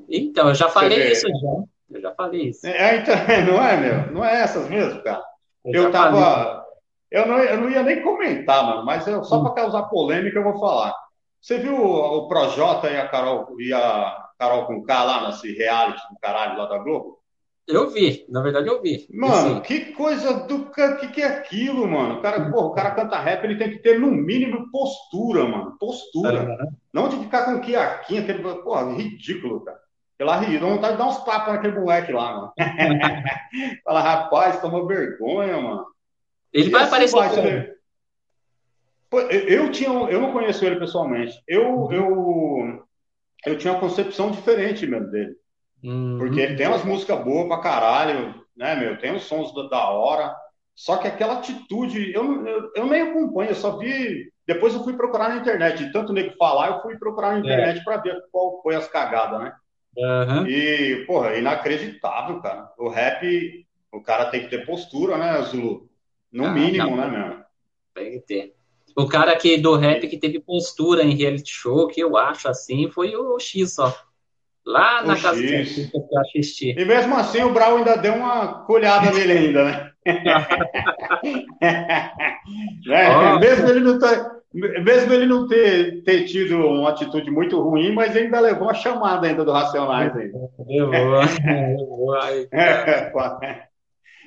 [0.09, 1.63] Então, eu já falei isso já.
[1.95, 2.65] Eu já falei isso.
[2.65, 3.15] É, então,
[3.47, 4.11] não é, meu?
[4.11, 5.23] Não é essas mesmo, cara?
[5.63, 5.91] Eu falei.
[5.91, 6.65] tava.
[7.11, 10.43] Eu não, eu não ia nem comentar, mano, mas eu, só para causar polêmica eu
[10.43, 10.93] vou falar.
[11.39, 15.51] Você viu o, o Projota e a Carol e a Carol com K lá nesse
[15.53, 17.19] reality do caralho lá da Globo?
[17.67, 19.07] Eu vi, na verdade eu vi.
[19.11, 22.19] Mano, que coisa do que que é aquilo, mano?
[22.19, 25.75] O cara, porra, o cara canta rap, ele tem que ter no mínimo postura, mano.
[25.79, 26.43] Postura.
[26.43, 26.67] Aham.
[26.93, 29.79] Não de ficar com quiaquinha, aquele, porra, ridículo, cara.
[30.17, 32.53] Pela rir, dá vontade de dar uns tapas naquele moleque lá, mano.
[33.83, 35.85] Fala, rapaz, toma vergonha, mano.
[36.53, 37.75] Ele E vai aparecer como?
[39.31, 41.41] eu, tinha, eu não conheço ele pessoalmente.
[41.47, 42.84] Eu, eu,
[43.45, 45.35] eu tinha uma concepção diferente mesmo dele.
[45.83, 46.17] Uhum.
[46.17, 48.97] Porque ele tem umas músicas boas pra caralho, né, meu?
[48.97, 50.35] Tem uns sons da, da hora.
[50.73, 54.31] Só que aquela atitude, eu, eu, eu nem acompanho, eu só vi.
[54.47, 55.85] Depois eu fui procurar na internet.
[55.85, 59.39] De tanto nego falar, eu fui procurar na internet pra ver qual foi as cagadas,
[59.39, 59.53] né?
[59.97, 60.47] Aham.
[60.47, 62.69] E, porra, é inacreditável, cara.
[62.77, 65.89] O rap, o cara tem que ter postura, né, Zulu?
[66.31, 66.97] No Ah, mínimo, não.
[66.97, 67.45] né, meu?
[67.93, 68.54] Tem que ter.
[68.95, 72.89] O cara aqui do rap que teve postura em reality show, que eu acho assim,
[72.89, 73.93] foi o X só.
[74.65, 75.91] Lá na O casa X.
[75.91, 76.79] do para assistir.
[76.79, 79.91] E mesmo assim o Brau ainda deu uma colhada nele ainda, né?
[83.15, 83.39] Ó.
[83.39, 88.15] Mesmo ele não ter, mesmo ele não ter, ter tido uma atitude muito ruim, mas
[88.15, 90.37] ele ainda levou uma chamada ainda do Racionais ainda.
[90.69, 90.95] Eu vou,
[91.77, 92.15] eu vou.
[92.15, 93.11] Ai, cara.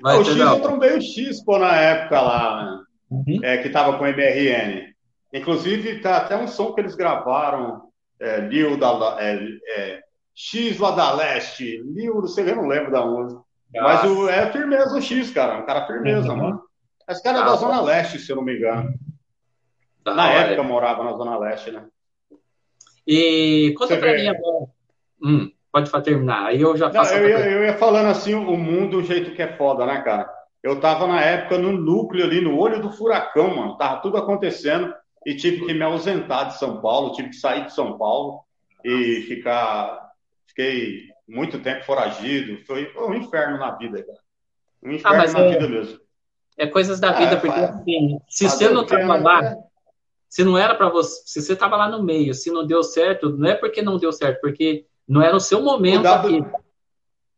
[0.05, 0.57] o X não.
[0.57, 2.79] eu trombei o X, pô, na época lá, né?
[3.11, 3.40] Uhum.
[3.42, 4.92] é, que tava com o MRN.
[5.32, 7.82] Inclusive, tá até um som que eles gravaram,
[8.20, 9.38] é, Lil da, é,
[9.76, 10.00] é,
[10.34, 13.40] X lá da Leste, Lil, não sei, eu não lembro da música.
[13.74, 16.36] Mas o, é firmeza o X, cara, um cara firmeza, Uhum.
[16.36, 16.62] mano.
[17.09, 17.56] Esse cara é Ah, da bom.
[17.59, 18.92] Zona Leste, se eu não me engano.
[20.04, 21.84] Na época eu morava na Zona Leste, né?
[23.06, 24.18] E conta Você pra vê.
[24.22, 24.66] mim agora.
[25.22, 26.46] Hum, pode terminar.
[26.46, 29.02] Aí eu já Não, faço eu, outra ia, eu ia falando assim, o mundo, o
[29.02, 30.30] jeito que é foda, né, cara?
[30.62, 33.76] Eu tava na época no núcleo ali, no olho do furacão, mano.
[33.76, 34.92] Tava tudo acontecendo
[35.24, 38.40] e tive que me ausentar de São Paulo, tive que sair de São Paulo
[38.84, 40.09] e ficar.
[40.46, 42.64] Fiquei muito tempo foragido.
[42.64, 44.18] Foi, um inferno na vida, cara.
[44.82, 46.00] Um inferno mas na é- vida mesmo.
[46.56, 49.56] É coisas da É, vida, porque faz- assim, se você não tava lá,
[50.28, 53.30] se não era pra você, se você tava lá no meio, se não deu certo,
[53.30, 56.44] não é porque não deu certo, porque não era o seu momento aqui.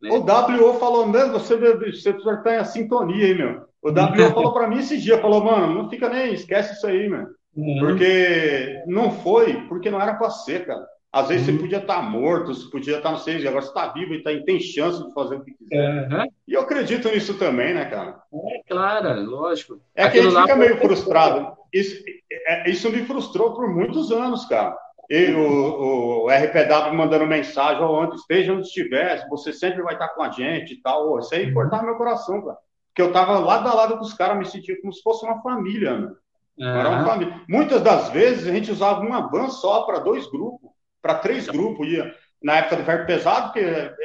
[0.01, 0.11] Né?
[0.11, 3.62] O WO falou mesmo, você, você precisa estar em sintonia aí, meu.
[3.82, 7.09] O WO falou pra mim esse dia, falou, mano, não fica nem, esquece isso aí,
[7.09, 7.26] meu.
[7.57, 7.78] Uhum.
[7.80, 10.84] Porque não foi, porque não era pra ser, cara.
[11.12, 11.55] Às vezes Uhum.
[11.55, 14.30] você podia estar morto, você podia estar, não sei, agora você está vivo e tá,
[14.46, 16.07] tem chance de fazer o que quiser.
[16.07, 16.26] Aham.
[16.46, 18.16] E eu acredito nisso também, né, cara?
[18.32, 19.80] É claro, lógico.
[19.96, 21.53] É que a Aquilo gente fica meio frustrado.
[21.72, 22.01] Isso,
[22.46, 24.76] é- isso me frustrou por muitos anos, cara.
[25.11, 30.08] E o, o RPW mandando mensagem, ó, onde esteja, onde estiver, você sempre vai estar
[30.11, 31.11] com a gente e tal.
[31.12, 32.58] Ô, Isso aí cortava meu coração, cara.
[32.88, 35.42] Porque eu tava lado a lado com os caras, me sentia como se fosse uma
[35.42, 36.12] família, né?
[36.58, 37.40] Era uma família.
[37.48, 40.70] Muitas das vezes a gente usava uma van só para dois grupos,
[41.02, 41.88] para três grupos.
[41.88, 43.96] Ia, na época do Verbo Pesado, que era,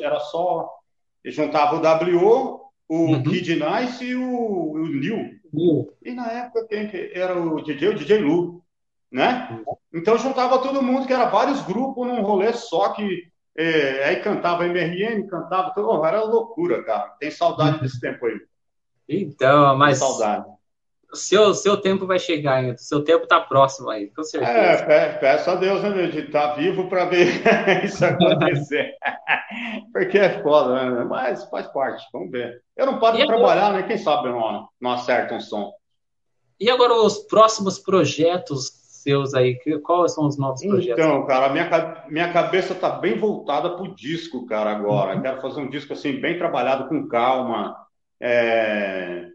[0.00, 0.68] era só.
[1.24, 3.22] Juntava o WO, o Uhum.
[3.22, 5.30] Kid Nice e o, o Lil.
[5.52, 5.90] Viu?
[6.02, 7.88] E na época quem que era o DJ?
[7.88, 8.61] O DJ Lu,
[9.12, 9.60] né?
[9.92, 13.24] Então juntava todo mundo, que era vários grupos num rolê só que.
[13.56, 15.72] é, aí cantava MRN, cantava.
[15.76, 17.08] Oh, era loucura, cara.
[17.20, 18.40] Tem saudade desse tempo aí.
[19.08, 20.46] Então, Tem mas saudade.
[21.14, 22.78] seu, seu tempo vai chegar ainda.
[22.78, 24.52] Seu tempo tá próximo aí, com certeza.
[24.52, 24.76] É,
[25.12, 27.26] pe- peço a Deus, né, meu, de estar vivo para ver
[27.84, 28.94] isso acontecer.
[29.92, 31.04] Porque é foda, né?
[31.04, 32.62] Mas faz parte, vamos ver.
[32.76, 33.38] Eu não paro E de agora?
[33.38, 33.82] trabalhar, né?
[33.82, 35.72] Quem sabe não, não acerta um som.
[36.58, 38.70] E agora os próximos projetos
[39.02, 39.56] seus aí?
[39.56, 41.04] que- Quais são os novos projetos?
[41.04, 45.14] Então, cara, minha, minha cabeça tá bem voltada pro disco, cara, agora.
[45.14, 47.76] Eu quero fazer um disco assim, bem trabalhado, com calma,
[48.20, 49.26] é,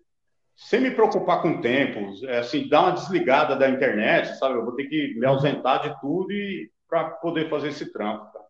[0.55, 4.55] sem me preocupar com tempos, é, assim, dar uma desligada da internet, sabe?
[4.55, 8.45] Eu vou ter que me ausentar de tudo e para poder fazer esse trampo, cara.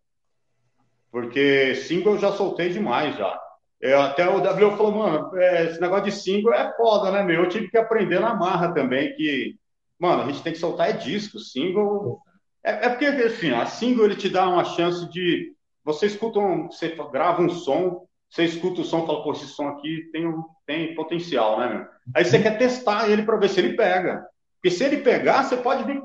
[1.11, 3.39] Porque single eu já soltei demais já.
[3.79, 7.43] Eu, até o W falou, mano, é, esse negócio de single é foda, né, meu?
[7.43, 9.55] Eu tive que aprender na marra também, que,
[9.99, 12.19] mano, a gente tem que soltar é disco, single.
[12.63, 15.53] É, é porque, assim, a single ele te dá uma chance de.
[15.83, 16.69] Você escuta um.
[16.69, 20.33] Você grava um som, você escuta o som e fala, pô, esse som aqui tem,
[20.65, 21.87] tem potencial, né, meu?
[22.15, 24.25] Aí você quer testar ele para ver se ele pega.
[24.55, 26.01] Porque se ele pegar, você pode vir,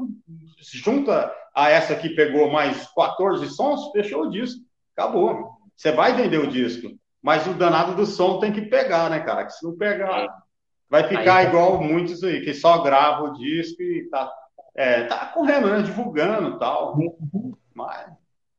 [0.58, 4.60] junta a essa que pegou mais 14 sons, fechou o disco.
[4.96, 5.50] Acabou.
[5.76, 6.88] Você vai vender o disco.
[7.22, 9.44] Mas o danado do som tem que pegar, né, cara?
[9.44, 10.26] Que se não pegar,
[10.92, 14.30] vai ficar Aí- igual muitos aí, que só grava o disco e tá,
[14.76, 15.80] é, tá correndo, né?
[15.80, 16.96] Divulgando e tal.
[17.74, 18.06] Mas,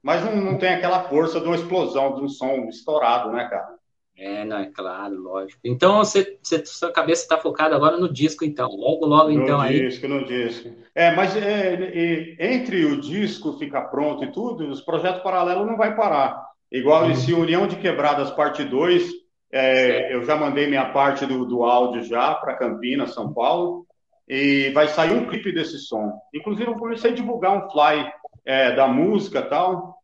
[0.01, 3.75] mas não, não tem aquela força de uma explosão, de um som estourado, né, cara?
[4.17, 5.59] É, não, é claro, lógico.
[5.63, 8.67] Então, você, você- sua cabeça está focada agora no disco, então.
[8.69, 9.79] Logo, logo, então, no aí.
[9.87, 10.69] disco, no disco.
[10.95, 15.77] É, mas é, e- entre o disco ficar pronto e tudo, os projetos paralelos não
[15.77, 16.47] vai parar.
[16.71, 17.11] Igual Uhum.
[17.11, 19.11] esse União de Quebradas parte 2,
[19.53, 23.85] é, eu já mandei minha parte do, do áudio já para Campinas, São Paulo,
[24.27, 26.11] e vai sair um clipe desse som.
[26.33, 28.11] Inclusive, eu comecei a divulgar um fly
[28.43, 29.97] é, da música e tal,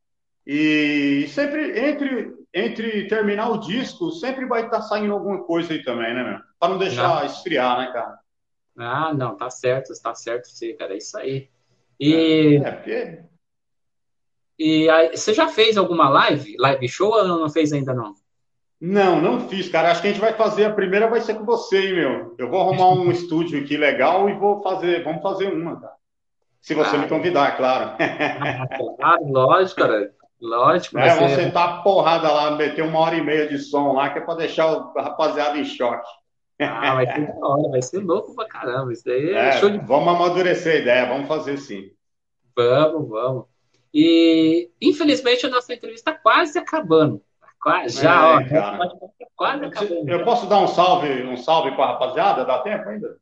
[0.46, 6.14] e sempre entre, entre terminar o disco, sempre vai estar saindo alguma coisa aí também,
[6.14, 6.40] né, meu?
[6.60, 8.20] Para não deixar esfriar, né, cara?
[8.78, 11.50] Ah, não, tá certo, tá certo, sim, cara, é isso aí.
[12.00, 13.24] E, É, porque
[14.60, 16.56] e aí, você já fez alguma live?
[16.60, 18.14] Live show ou não fez ainda não?
[18.82, 19.92] Não, não fiz, cara.
[19.92, 20.66] Acho que a gente vai fazer.
[20.66, 22.36] A primeira vai ser com você, hein, meu.
[22.38, 25.04] Eu vou arrumar um estúdio aqui legal e vou fazer.
[25.04, 25.94] Vamos fazer uma, cara.
[26.62, 27.92] Se você Ah, me convidar, é claro.
[28.00, 28.68] Ah,
[28.98, 30.12] claro, lógico, cara.
[30.42, 34.10] Lógico, É, vamos sentar a porrada lá, meter uma hora e meia de som lá,
[34.10, 36.08] que é pra deixar o rapaziada em choque.
[36.62, 38.94] Ah, vai ser da hora, vai ser louco pra caramba.
[38.94, 41.90] Isso daí é É, show de vamos amadurecer a ideia, vamos fazer sim.
[42.56, 43.46] Vamos, vamos.
[43.94, 47.22] E, infelizmente, a nossa entrevista está quase acabando.
[47.62, 50.10] Quase, já, é, ó, quase acabando.
[50.10, 52.46] Eu posso dar um salve, um salve para a rapaziada?
[52.46, 53.18] Dá tempo ainda?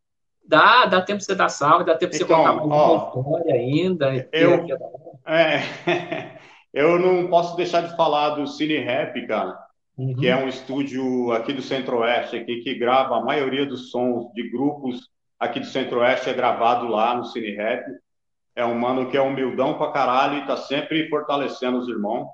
[0.48, 3.54] Dá, dá tempo você dar salve, dá tempo então, você contar mais ó, uma história
[3.56, 4.30] ainda.
[4.32, 4.66] Eu,
[5.26, 5.60] é,
[6.74, 9.58] eu não posso deixar de falar do Cine Rap, cara,
[9.98, 10.16] uhum.
[10.16, 14.50] que é um estúdio aqui do Centro-Oeste, aqui, que grava a maioria dos sons de
[14.50, 15.10] grupos
[15.40, 17.84] aqui do Centro-Oeste, é gravado lá no Cine Rap.
[18.56, 22.28] É um mano que é humildão pra caralho e tá sempre fortalecendo os irmãos.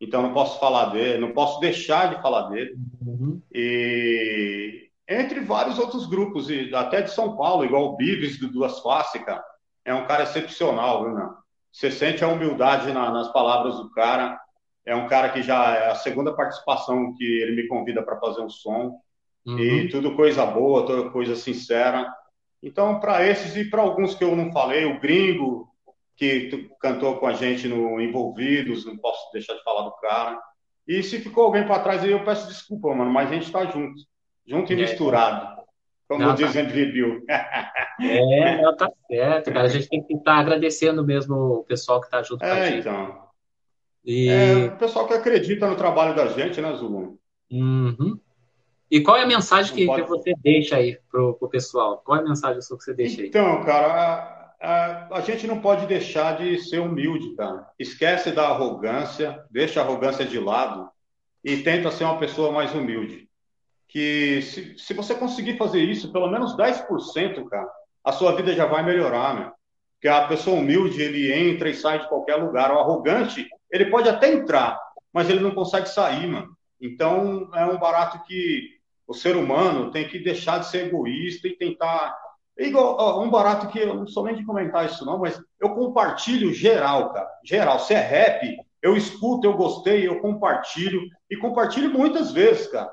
[0.00, 2.74] Então não posso falar dele, não posso deixar de falar dele.
[3.04, 3.40] Uhum.
[3.52, 8.78] E entre vários outros grupos, e até de São Paulo, igual o Bives do Duas
[8.78, 9.44] Faces, cara.
[9.84, 11.30] É um cara excepcional, viu, meu?
[11.72, 14.38] Você sente a humildade na, nas palavras do cara.
[14.86, 18.40] É um cara que já é a segunda participação que ele me convida para fazer
[18.40, 19.00] um som.
[19.46, 19.58] Uhum.
[19.58, 22.12] E tudo coisa boa, toda coisa sincera.
[22.62, 25.68] Então, para esses e para alguns que eu não falei, o Gringo,
[26.20, 30.38] que cantou com a gente no Envolvidos, não posso deixar de falar do cara.
[30.86, 33.64] E se ficou alguém para trás aí, eu peço desculpa, mano, mas a gente está
[33.64, 33.94] junto,
[34.46, 34.78] junto e é.
[34.80, 35.62] misturado.
[36.06, 36.62] Como não, diz tá...
[36.62, 37.24] Bill.
[38.02, 39.64] é, não, tá certo, cara.
[39.64, 42.54] A gente tem que estar tá agradecendo mesmo o pessoal que está junto é, com
[42.54, 42.80] a gente.
[42.80, 43.18] Então.
[44.04, 44.28] E...
[44.28, 47.18] É, o pessoal que acredita no trabalho da gente, né, Zulu?
[47.50, 48.20] Uhum.
[48.90, 50.02] E qual é a mensagem que, pode...
[50.02, 52.02] que você deixa aí pro, pro pessoal?
[52.04, 53.28] Qual é a mensagem que você deixa aí?
[53.28, 57.66] Então, cara, a, a, gente não pode deixar de ser humilde, cara.
[57.78, 60.88] Esquece da arrogância, deixa a arrogância de lado
[61.42, 63.28] e tenta ser uma pessoa mais humilde.
[63.88, 67.68] Que se, se você conseguir fazer isso, pelo menos 10%, cara,
[68.04, 69.52] a sua vida já vai melhorar, né?
[69.94, 72.72] Porque a pessoa humilde, ele entra e sai de qualquer lugar.
[72.72, 74.80] O arrogante, ele pode até entrar,
[75.12, 76.56] mas ele não consegue sair, mano.
[76.80, 81.56] Então, é um barato que o ser humano tem que deixar de ser egoísta e
[81.56, 82.16] tentar.
[82.60, 85.40] É igual ó, um barato que eu não sou nem de comentar isso, não, mas
[85.58, 87.26] eu compartilho geral, cara.
[87.42, 87.78] Geral.
[87.78, 91.00] Se é rap, eu escuto, eu gostei, eu compartilho.
[91.30, 92.92] E compartilho muitas vezes, cara.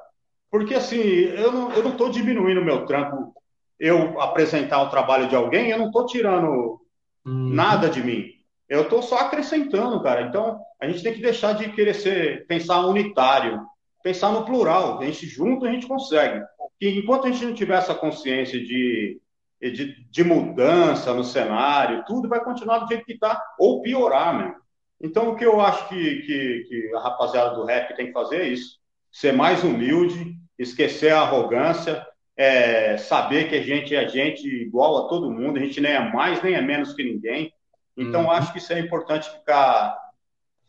[0.49, 3.33] Porque assim, eu não, eu não tô diminuindo o meu trampo,
[3.77, 6.79] eu apresentar o trabalho de alguém, eu não tô tirando
[7.25, 7.49] hum.
[7.53, 8.23] nada de mim.
[8.69, 10.21] Eu estou só acrescentando, cara.
[10.21, 13.61] Então, a gente tem que deixar de querer ser, pensar unitário
[14.07, 14.99] pensar no plural.
[14.99, 16.41] A gente junto a gente consegue.
[16.79, 19.19] E enquanto a gente não tiver essa consciência de,
[19.61, 24.55] de, de mudança no cenário, tudo vai continuar do jeito que está, ou piorar mesmo.
[25.01, 28.41] Então, o que eu acho que, que, que, a rapaziada do rap tem que fazer
[28.41, 28.77] é isso:
[29.11, 32.05] ser mais humilde, esquecer a arrogância,
[32.35, 36.11] é, saber que a gente é gente igual a todo mundo, a gente nem é
[36.11, 37.51] mais nem é menos que ninguém.
[37.95, 38.31] Então, uhum.
[38.31, 39.97] acho que isso é importante ficar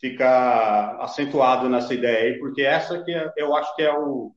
[0.00, 4.32] ficar acentuado nessa ideia aí, porque essa que é, eu acho que é o,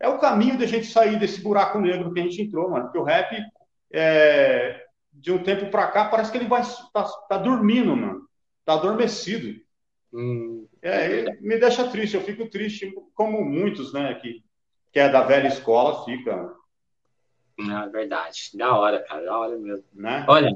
[0.00, 2.84] é o caminho da gente sair desse buraco negro que a gente entrou, mano.
[2.84, 3.34] Porque o rap,
[3.92, 6.62] é, de um tempo para cá, parece que ele vai
[6.92, 8.26] tá, tá, dormindo, mano.
[8.64, 9.60] Tá adormecido.
[10.12, 12.14] Hum, é, me deixa triste.
[12.14, 14.42] Eu fico triste, como muitos, né, que,
[14.92, 16.52] que é da velha escola, fica.
[17.58, 18.50] É verdade.
[18.54, 19.24] Da hora, cara.
[19.24, 19.84] Da hora mesmo.
[19.94, 20.24] Né?
[20.28, 20.50] Olha.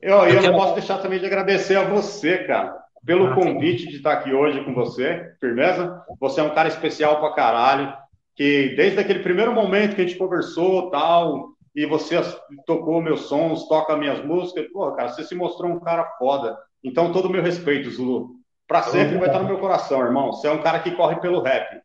[0.00, 0.52] Eu, eu, eu quero...
[0.52, 4.32] não posso deixar também de agradecer a você, cara pelo ah, convite de estar aqui
[4.32, 6.02] hoje com você, firmeza?
[6.18, 7.94] Você é um cara especial pra caralho,
[8.34, 12.16] que desde aquele primeiro momento que a gente conversou tal, e você
[12.66, 16.56] tocou meus sons, toca minhas músicas, pô, cara, você se mostrou um cara foda.
[16.82, 18.36] Então, todo o meu respeito, Zulu.
[18.66, 20.32] Pra sempre vai estar no meu coração, irmão.
[20.32, 21.82] Você é um cara que corre pelo rap.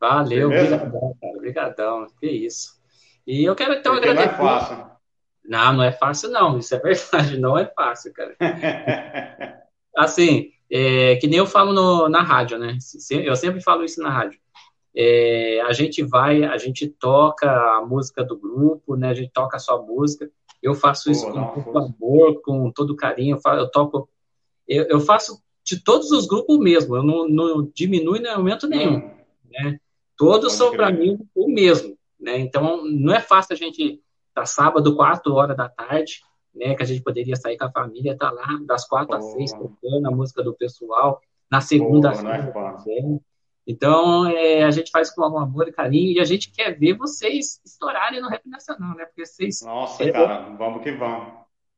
[0.00, 1.36] Valeu, obrigadão, cara.
[1.36, 2.06] Obrigadão.
[2.20, 2.76] Que isso.
[3.26, 4.38] E eu quero então Porque agradecer.
[4.38, 4.86] Não é fácil.
[5.44, 6.58] Não, não é fácil, não.
[6.58, 7.38] Isso é verdade.
[7.38, 8.36] Não é fácil, cara.
[9.96, 12.78] assim, é, que nem eu falo no, na rádio, né?
[13.10, 14.38] Eu sempre falo isso na rádio.
[14.96, 19.10] É, a gente vai, a gente toca a música do grupo, né?
[19.10, 20.30] A gente toca a sua música.
[20.62, 23.36] Eu faço isso Pô, com muito amor, com todo carinho.
[23.36, 24.08] Eu, faço, eu toco,
[24.66, 26.96] eu, eu, faço de todos os grupos mesmo.
[26.96, 29.10] Eu não, não diminuo em momento nenhum, hum.
[29.50, 29.78] né?
[30.16, 32.38] Todos são para mim o mesmo, né?
[32.38, 34.00] Então não é fácil a gente
[34.34, 36.22] tá sábado quatro horas da tarde
[36.56, 39.18] né, que a gente poderia sair com a família, tá lá das quatro oh.
[39.18, 41.20] às seis tocando a música do pessoal,
[41.50, 42.52] na segunda-feira.
[42.56, 43.20] Oh,
[43.66, 46.96] então, é, a gente faz com algum amor e carinho e a gente quer ver
[46.96, 49.04] vocês estourarem no rap nacional, né?
[49.06, 49.60] Porque vocês.
[49.62, 51.34] Nossa, é, cara, vamos que vamos.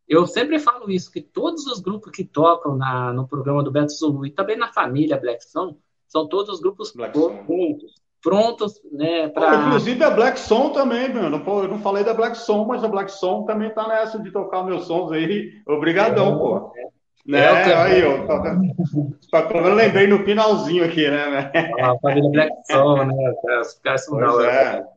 [0.07, 3.93] Eu sempre falo isso, que todos os grupos que tocam na, no programa do Beto
[3.93, 5.77] Zulu e também na família Black Song,
[6.07, 9.29] são todos os grupos prontos, prontos, né?
[9.29, 9.67] Pra...
[9.67, 11.29] Inclusive a Black Song também, meu.
[11.29, 14.31] Não, eu não falei da Black Song, mas a Black Song também tá nessa de
[14.31, 15.53] tocar meus sons aí.
[15.67, 16.73] Obrigadão, é, pô.
[16.75, 16.98] É.
[17.27, 17.39] Né?
[17.41, 18.27] É, aí, ó.
[18.27, 21.51] Tá, tá, eu lembrei no finalzinho aqui, né?
[21.81, 23.35] Ah, a família Black Song, né?
[23.61, 24.89] Os caras são da hora.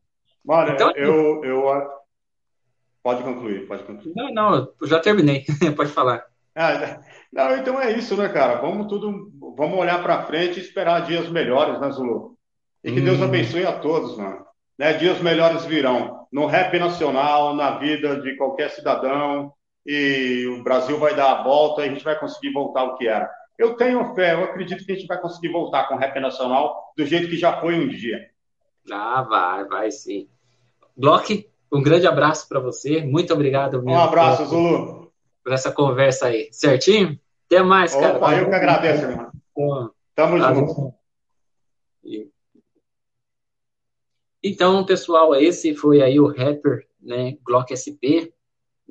[0.44, 1.92] Mano, então, eu, eu.
[3.04, 4.14] Pode concluir, pode concluir.
[4.16, 5.46] Não, não, eu já terminei.
[5.76, 6.24] pode falar.
[6.56, 7.00] Ah,
[7.32, 8.62] não, então é isso, né, cara?
[8.62, 12.38] Vamos tudo, vamos olhar para frente e esperar dias melhores, né, Zulu?
[12.84, 14.46] E que Deus Hum, abençoe a todos, mano.
[14.78, 14.94] Né?
[14.94, 19.54] Dias melhores virão no rap nacional, na vida de qualquer cidadão,
[19.86, 23.08] e o Brasil vai dar a volta e a gente vai conseguir voltar ao que
[23.08, 23.30] era.
[23.58, 26.94] Eu tenho fé, eu acredito que a gente vai conseguir voltar com o rap nacional
[26.98, 28.30] do jeito que já foi um dia.
[28.92, 30.28] ah, vai, vai sim.
[30.98, 33.02] Glock, um grande abraço para você.
[33.02, 35.12] Muito obrigado Um mesmo abraço, por, Zulu.
[35.44, 36.50] por essa conversa aí.
[36.52, 37.20] Certinho?
[37.46, 38.18] Até mais, cara.
[38.18, 39.92] Opa, eu que agradeço, irmão.
[40.16, 40.74] Tamo junto.
[42.04, 42.32] Valeu.
[44.44, 48.34] Então, pessoal, esse foi aí o rapper, né, Glock SP,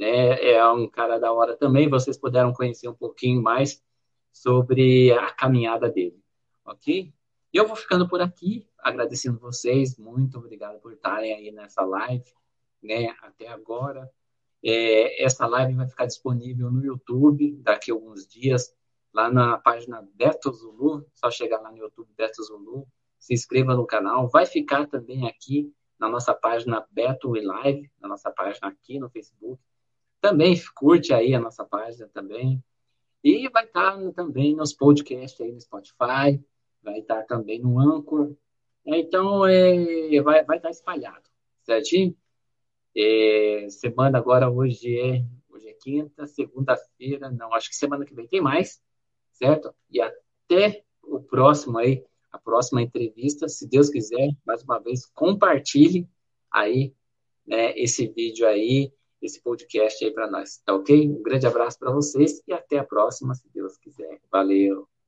[0.00, 3.84] né, é um cara da hora também, vocês puderam conhecer um pouquinho mais
[4.32, 6.18] sobre a caminhada dele,
[6.64, 7.12] ok?
[7.52, 12.24] E eu vou ficando por aqui, agradecendo vocês, muito obrigado por estarem aí nessa live,
[12.82, 14.10] né, até agora.
[14.64, 18.74] É, essa live vai ficar disponível no YouTube daqui a alguns dias,
[19.12, 22.88] lá na página Beto Zulu, só chegar lá no YouTube Beto Zulu,
[23.18, 28.08] se inscreva no canal, vai ficar também aqui na nossa página Beto e Live, na
[28.08, 29.60] nossa página aqui no Facebook.
[30.20, 32.62] Também curte aí a nossa página também.
[33.22, 36.42] E vai estar também nos podcasts aí no Spotify,
[36.82, 38.34] vai estar também no Anchor.
[38.84, 41.28] Então, é, vai, vai estar espalhado,
[41.62, 42.16] certinho?
[42.96, 48.26] É, semana agora, hoje é, hoje é quinta, segunda-feira, não, acho que semana que vem
[48.26, 48.82] tem mais,
[49.32, 49.72] certo?
[49.90, 56.08] E até o próximo aí, a próxima entrevista, se Deus quiser, mais uma vez, compartilhe
[56.50, 56.94] aí
[57.46, 58.92] né, esse vídeo aí,
[59.22, 61.08] esse podcast aí para nós, tá ok?
[61.08, 64.20] Um grande abraço para vocês e até a próxima, se Deus quiser.
[64.30, 64.99] Valeu!